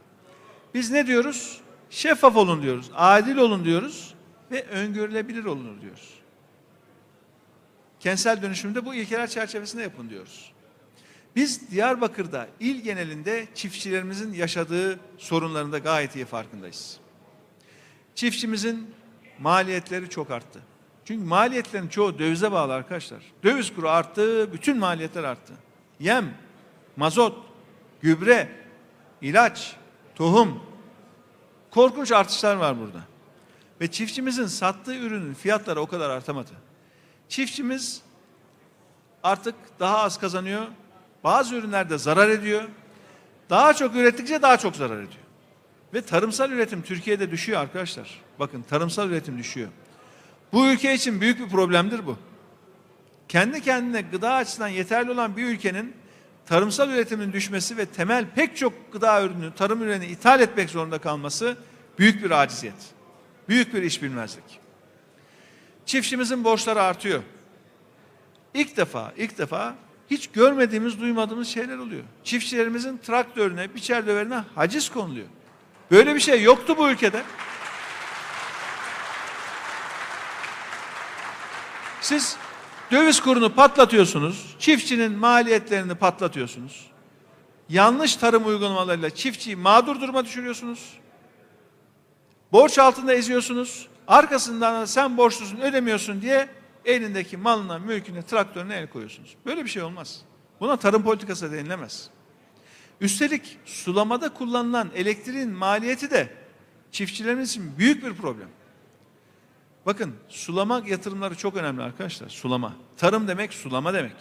Biz 0.74 0.90
ne 0.90 1.06
diyoruz? 1.06 1.60
Şeffaf 1.90 2.36
olun 2.36 2.62
diyoruz, 2.62 2.90
adil 2.94 3.36
olun 3.36 3.64
diyoruz 3.64 4.14
ve 4.50 4.66
öngörülebilir 4.66 5.44
olunur 5.44 5.80
diyoruz. 5.80 6.17
Kentsel 8.00 8.42
dönüşümde 8.42 8.84
bu 8.84 8.94
ilkeler 8.94 9.30
çerçevesinde 9.30 9.82
yapın 9.82 10.10
diyoruz. 10.10 10.52
Biz 11.36 11.70
Diyarbakır'da 11.70 12.48
il 12.60 12.80
genelinde 12.80 13.46
çiftçilerimizin 13.54 14.32
yaşadığı 14.32 15.00
sorunların 15.18 15.72
da 15.72 15.78
gayet 15.78 16.16
iyi 16.16 16.24
farkındayız. 16.24 16.96
Çiftçimizin 18.14 18.94
maliyetleri 19.38 20.10
çok 20.10 20.30
arttı. 20.30 20.60
Çünkü 21.04 21.24
maliyetlerin 21.24 21.88
çoğu 21.88 22.18
dövize 22.18 22.52
bağlı 22.52 22.74
arkadaşlar. 22.74 23.22
Döviz 23.44 23.74
kuru 23.74 23.88
arttı, 23.88 24.52
bütün 24.52 24.78
maliyetler 24.78 25.24
arttı. 25.24 25.52
Yem, 26.00 26.34
mazot, 26.96 27.36
gübre, 28.02 28.48
ilaç, 29.22 29.76
tohum. 30.14 30.62
Korkunç 31.70 32.12
artışlar 32.12 32.56
var 32.56 32.80
burada. 32.80 33.00
Ve 33.80 33.90
çiftçimizin 33.90 34.46
sattığı 34.46 34.94
ürünün 34.94 35.34
fiyatları 35.34 35.80
o 35.80 35.86
kadar 35.86 36.10
artamadı. 36.10 36.67
Çiftçimiz 37.28 38.02
artık 39.22 39.54
daha 39.80 39.98
az 39.98 40.18
kazanıyor. 40.18 40.66
Bazı 41.24 41.54
ürünlerde 41.54 41.98
zarar 41.98 42.28
ediyor. 42.28 42.62
Daha 43.50 43.74
çok 43.74 43.96
ürettikçe 43.96 44.42
daha 44.42 44.56
çok 44.56 44.76
zarar 44.76 44.96
ediyor. 44.96 45.22
Ve 45.94 46.02
tarımsal 46.02 46.50
üretim 46.50 46.82
Türkiye'de 46.82 47.30
düşüyor 47.30 47.60
arkadaşlar. 47.60 48.20
Bakın 48.38 48.62
tarımsal 48.62 49.10
üretim 49.10 49.38
düşüyor. 49.38 49.68
Bu 50.52 50.66
ülke 50.66 50.94
için 50.94 51.20
büyük 51.20 51.40
bir 51.40 51.48
problemdir 51.48 52.06
bu. 52.06 52.16
Kendi 53.28 53.60
kendine 53.62 54.00
gıda 54.00 54.34
açısından 54.34 54.68
yeterli 54.68 55.10
olan 55.10 55.36
bir 55.36 55.44
ülkenin 55.44 55.94
tarımsal 56.46 56.90
üretimin 56.90 57.32
düşmesi 57.32 57.76
ve 57.76 57.86
temel 57.86 58.26
pek 58.34 58.56
çok 58.56 58.92
gıda 58.92 59.22
ürünü, 59.22 59.54
tarım 59.54 59.82
ürünü 59.82 60.06
ithal 60.06 60.40
etmek 60.40 60.70
zorunda 60.70 60.98
kalması 60.98 61.56
büyük 61.98 62.24
bir 62.24 62.30
aciziyet. 62.30 62.74
Büyük 63.48 63.74
bir 63.74 63.82
iş 63.82 64.02
bilmezlik. 64.02 64.60
Çiftçimizin 65.88 66.44
borçları 66.44 66.82
artıyor. 66.82 67.22
İlk 68.54 68.76
defa, 68.76 69.12
ilk 69.16 69.38
defa 69.38 69.74
hiç 70.10 70.26
görmediğimiz, 70.26 71.00
duymadığımız 71.00 71.48
şeyler 71.48 71.78
oluyor. 71.78 72.02
Çiftçilerimizin 72.24 72.98
traktörüne, 72.98 73.74
biçer 73.74 74.06
döverine 74.06 74.44
haciz 74.54 74.90
konuluyor. 74.90 75.26
Böyle 75.90 76.14
bir 76.14 76.20
şey 76.20 76.42
yoktu 76.42 76.74
bu 76.78 76.90
ülkede. 76.90 77.22
Siz 82.00 82.36
döviz 82.90 83.20
kurunu 83.20 83.54
patlatıyorsunuz, 83.54 84.56
çiftçinin 84.58 85.12
maliyetlerini 85.12 85.94
patlatıyorsunuz. 85.94 86.86
Yanlış 87.68 88.16
tarım 88.16 88.46
uygulamalarıyla 88.46 89.10
çiftçiyi 89.10 89.56
mağdur 89.56 90.00
duruma 90.00 90.24
düşürüyorsunuz. 90.24 90.92
Borç 92.52 92.78
altında 92.78 93.14
eziyorsunuz. 93.14 93.88
Arkasından 94.08 94.82
da 94.82 94.86
sen 94.86 95.16
borçlusun 95.16 95.60
ödemiyorsun 95.60 96.22
diye 96.22 96.48
elindeki 96.84 97.36
malına, 97.36 97.78
mülküne, 97.78 98.22
traktörüne 98.22 98.76
el 98.76 98.88
koyuyorsunuz. 98.88 99.36
Böyle 99.46 99.64
bir 99.64 99.70
şey 99.70 99.82
olmaz. 99.82 100.20
Buna 100.60 100.76
tarım 100.76 101.02
politikası 101.02 101.52
denilemez. 101.52 102.10
Üstelik 103.00 103.58
sulamada 103.64 104.34
kullanılan 104.34 104.90
elektriğin 104.94 105.50
maliyeti 105.50 106.10
de 106.10 106.32
çiftçilerimiz 106.92 107.50
için 107.50 107.78
büyük 107.78 108.04
bir 108.04 108.14
problem. 108.14 108.48
Bakın 109.86 110.14
sulama 110.28 110.82
yatırımları 110.86 111.34
çok 111.34 111.56
önemli 111.56 111.82
arkadaşlar. 111.82 112.28
Sulama. 112.28 112.76
Tarım 112.96 113.28
demek 113.28 113.54
sulama 113.54 113.94
demek. 113.94 114.16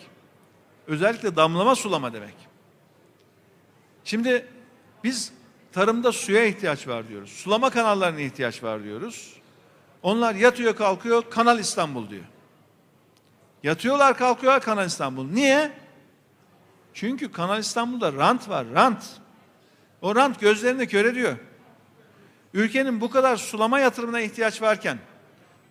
Özellikle 0.87 1.35
damlama 1.35 1.75
sulama 1.75 2.13
demek. 2.13 2.35
Şimdi 4.03 4.47
biz 5.03 5.33
tarımda 5.71 6.11
suya 6.11 6.45
ihtiyaç 6.45 6.87
var 6.87 7.07
diyoruz. 7.07 7.29
Sulama 7.29 7.69
kanallarına 7.69 8.19
ihtiyaç 8.19 8.63
var 8.63 8.83
diyoruz. 8.83 9.33
Onlar 10.03 10.35
yatıyor 10.35 10.75
kalkıyor 10.75 11.23
Kanal 11.29 11.59
İstanbul 11.59 12.09
diyor. 12.09 12.23
Yatıyorlar 13.63 14.17
kalkıyorlar 14.17 14.61
Kanal 14.61 14.85
İstanbul. 14.85 15.31
Niye? 15.31 15.71
Çünkü 16.93 17.31
Kanal 17.31 17.59
İstanbul'da 17.59 18.13
rant 18.13 18.49
var, 18.49 18.65
rant. 18.73 19.03
O 20.01 20.15
rant 20.15 20.39
gözlerini 20.39 20.87
kör 20.87 21.05
ediyor. 21.05 21.37
Ülkenin 22.53 23.01
bu 23.01 23.09
kadar 23.09 23.37
sulama 23.37 23.79
yatırımına 23.79 24.21
ihtiyaç 24.21 24.61
varken 24.61 24.97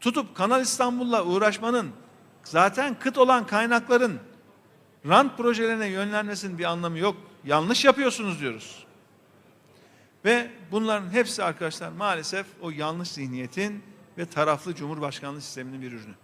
tutup 0.01 0.37
Kanal 0.37 0.63
İstanbul'la 0.63 1.25
uğraşmanın 1.25 1.91
zaten 2.45 2.99
kıt 2.99 3.19
olan 3.19 3.47
kaynakların 3.47 4.19
rant 5.07 5.37
projelerine 5.37 5.87
yönlenmesinin 5.87 6.59
bir 6.59 6.65
anlamı 6.65 6.99
yok. 6.99 7.17
Yanlış 7.45 7.85
yapıyorsunuz 7.85 8.41
diyoruz. 8.41 8.87
Ve 10.25 10.51
bunların 10.71 11.11
hepsi 11.11 11.45
arkadaşlar 11.45 11.89
maalesef 11.89 12.47
o 12.63 12.71
yanlış 12.71 13.09
zihniyetin 13.09 13.83
ve 14.19 14.27
taraflı 14.27 14.75
cumhurbaşkanlığı 14.75 15.41
sisteminin 15.41 15.83
bir 15.83 15.93
ürünü. 15.93 16.15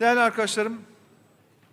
Değerli 0.00 0.20
arkadaşlarım, 0.20 0.82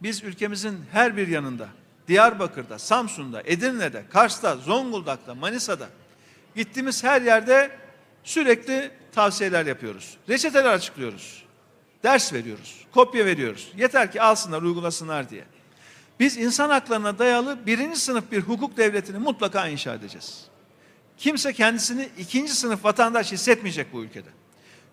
biz 0.01 0.23
ülkemizin 0.23 0.85
her 0.91 1.17
bir 1.17 1.27
yanında, 1.27 1.69
Diyarbakır'da, 2.07 2.79
Samsun'da, 2.79 3.41
Edirne'de, 3.45 4.03
Kars'ta, 4.09 4.55
Zonguldak'ta, 4.55 5.35
Manisa'da 5.35 5.89
gittiğimiz 6.55 7.03
her 7.03 7.21
yerde 7.21 7.71
sürekli 8.23 8.91
tavsiyeler 9.11 9.65
yapıyoruz. 9.65 10.17
Reçeteler 10.29 10.73
açıklıyoruz. 10.73 11.43
Ders 12.03 12.33
veriyoruz. 12.33 12.85
Kopya 12.91 13.25
veriyoruz. 13.25 13.71
Yeter 13.77 14.11
ki 14.11 14.21
alsınlar, 14.21 14.61
uygulasınlar 14.61 15.29
diye. 15.29 15.43
Biz 16.19 16.37
insan 16.37 16.69
haklarına 16.69 17.19
dayalı 17.19 17.65
birinci 17.65 17.99
sınıf 17.99 18.31
bir 18.31 18.41
hukuk 18.41 18.77
devletini 18.77 19.17
mutlaka 19.17 19.67
inşa 19.67 19.93
edeceğiz. 19.93 20.45
Kimse 21.17 21.53
kendisini 21.53 22.09
ikinci 22.17 22.55
sınıf 22.55 22.85
vatandaş 22.85 23.31
hissetmeyecek 23.31 23.93
bu 23.93 24.03
ülkede. 24.03 24.29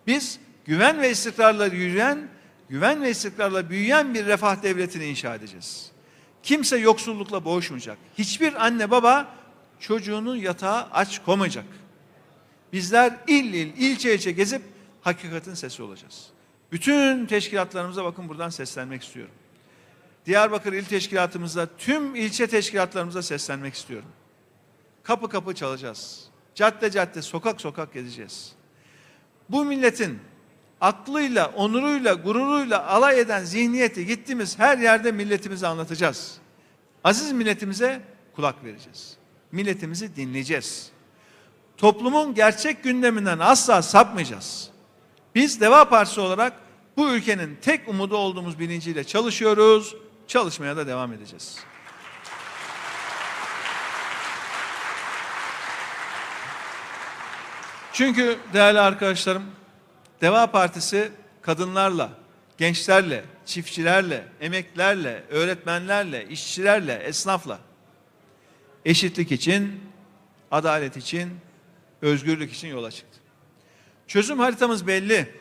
Biz 0.06 0.38
güven 0.64 1.00
ve 1.00 1.10
istikrarla 1.10 1.66
yürüyen, 1.66 2.28
güven 2.68 3.02
ve 3.02 3.10
istikrarla 3.10 3.70
büyüyen 3.70 4.14
bir 4.14 4.26
refah 4.26 4.62
devletini 4.62 5.04
inşa 5.04 5.34
edeceğiz. 5.34 5.90
Kimse 6.42 6.76
yoksullukla 6.76 7.44
boğuşmayacak. 7.44 7.98
Hiçbir 8.18 8.66
anne 8.66 8.90
baba 8.90 9.34
çocuğunu 9.80 10.36
yatağa 10.36 10.88
aç 10.92 11.22
koymayacak. 11.22 11.64
Bizler 12.72 13.16
il 13.26 13.54
il, 13.54 13.76
ilçe 13.76 14.14
ilçe 14.14 14.32
gezip 14.32 14.62
hakikatin 15.00 15.54
sesi 15.54 15.82
olacağız. 15.82 16.26
Bütün 16.72 17.26
teşkilatlarımıza 17.26 18.04
bakın 18.04 18.28
buradan 18.28 18.48
seslenmek 18.48 19.02
istiyorum. 19.02 19.34
Diyarbakır 20.26 20.72
İl 20.72 20.84
Teşkilatımızda 20.84 21.68
tüm 21.78 22.14
ilçe 22.14 22.46
teşkilatlarımıza 22.46 23.22
seslenmek 23.22 23.74
istiyorum. 23.74 24.08
Kapı 25.02 25.28
kapı 25.28 25.54
çalacağız. 25.54 26.24
Cadde 26.54 26.90
cadde, 26.90 27.22
sokak 27.22 27.60
sokak 27.60 27.94
gezeceğiz. 27.94 28.52
Bu 29.48 29.64
milletin 29.64 30.18
aklıyla, 30.80 31.46
onuruyla, 31.56 32.14
gururuyla 32.14 32.86
alay 32.86 33.20
eden 33.20 33.44
zihniyeti 33.44 34.06
gittiğimiz 34.06 34.58
her 34.58 34.78
yerde 34.78 35.12
milletimize 35.12 35.66
anlatacağız. 35.66 36.38
Aziz 37.04 37.32
milletimize 37.32 38.00
kulak 38.36 38.64
vereceğiz. 38.64 39.16
Milletimizi 39.52 40.16
dinleyeceğiz. 40.16 40.90
Toplumun 41.76 42.34
gerçek 42.34 42.84
gündeminden 42.84 43.38
asla 43.38 43.82
sapmayacağız. 43.82 44.70
Biz 45.34 45.60
Deva 45.60 45.88
Partisi 45.88 46.20
olarak 46.20 46.52
bu 46.96 47.10
ülkenin 47.10 47.58
tek 47.62 47.88
umudu 47.88 48.16
olduğumuz 48.16 48.58
bilinciyle 48.58 49.04
çalışıyoruz, 49.04 49.96
çalışmaya 50.26 50.76
da 50.76 50.86
devam 50.86 51.12
edeceğiz. 51.12 51.58
Çünkü 57.96 58.38
değerli 58.52 58.80
arkadaşlarım, 58.80 59.42
Deva 60.20 60.46
Partisi 60.46 61.12
kadınlarla, 61.42 62.10
gençlerle, 62.58 63.24
çiftçilerle, 63.46 64.24
emeklerle, 64.40 65.24
öğretmenlerle, 65.30 66.28
işçilerle, 66.28 66.94
esnafla 66.94 67.58
eşitlik 68.84 69.32
için, 69.32 69.80
adalet 70.50 70.96
için, 70.96 71.30
özgürlük 72.02 72.52
için 72.52 72.68
yola 72.68 72.90
çıktı. 72.90 73.18
Çözüm 74.06 74.38
haritamız 74.38 74.86
belli. 74.86 75.34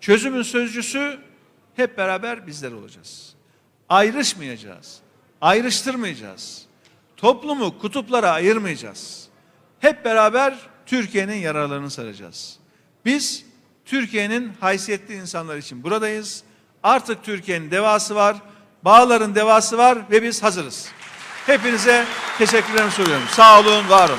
Çözümün 0.00 0.42
sözcüsü 0.42 1.18
hep 1.76 1.98
beraber 1.98 2.46
bizler 2.46 2.72
olacağız. 2.72 3.34
Ayrışmayacağız. 3.88 4.98
Ayrıştırmayacağız. 5.40 6.66
Toplumu 7.16 7.78
kutuplara 7.78 8.30
ayırmayacağız. 8.30 9.28
Hep 9.80 10.04
beraber 10.04 10.58
Türkiye'nin 10.88 11.36
yararlarını 11.36 11.90
saracağız. 11.90 12.56
Biz 13.04 13.44
Türkiye'nin 13.84 14.52
haysiyetli 14.60 15.14
insanlar 15.14 15.56
için 15.56 15.82
buradayız. 15.82 16.42
Artık 16.82 17.24
Türkiye'nin 17.24 17.70
devası 17.70 18.14
var, 18.14 18.36
bağların 18.82 19.34
devası 19.34 19.78
var 19.78 19.98
ve 20.10 20.22
biz 20.22 20.42
hazırız. 20.42 20.88
Hepinize 21.46 22.04
teşekkürlerimi 22.38 22.90
sunuyorum. 22.90 23.24
Sağ 23.30 23.60
olun, 23.60 23.88
var 23.88 24.08
olun. 24.08 24.18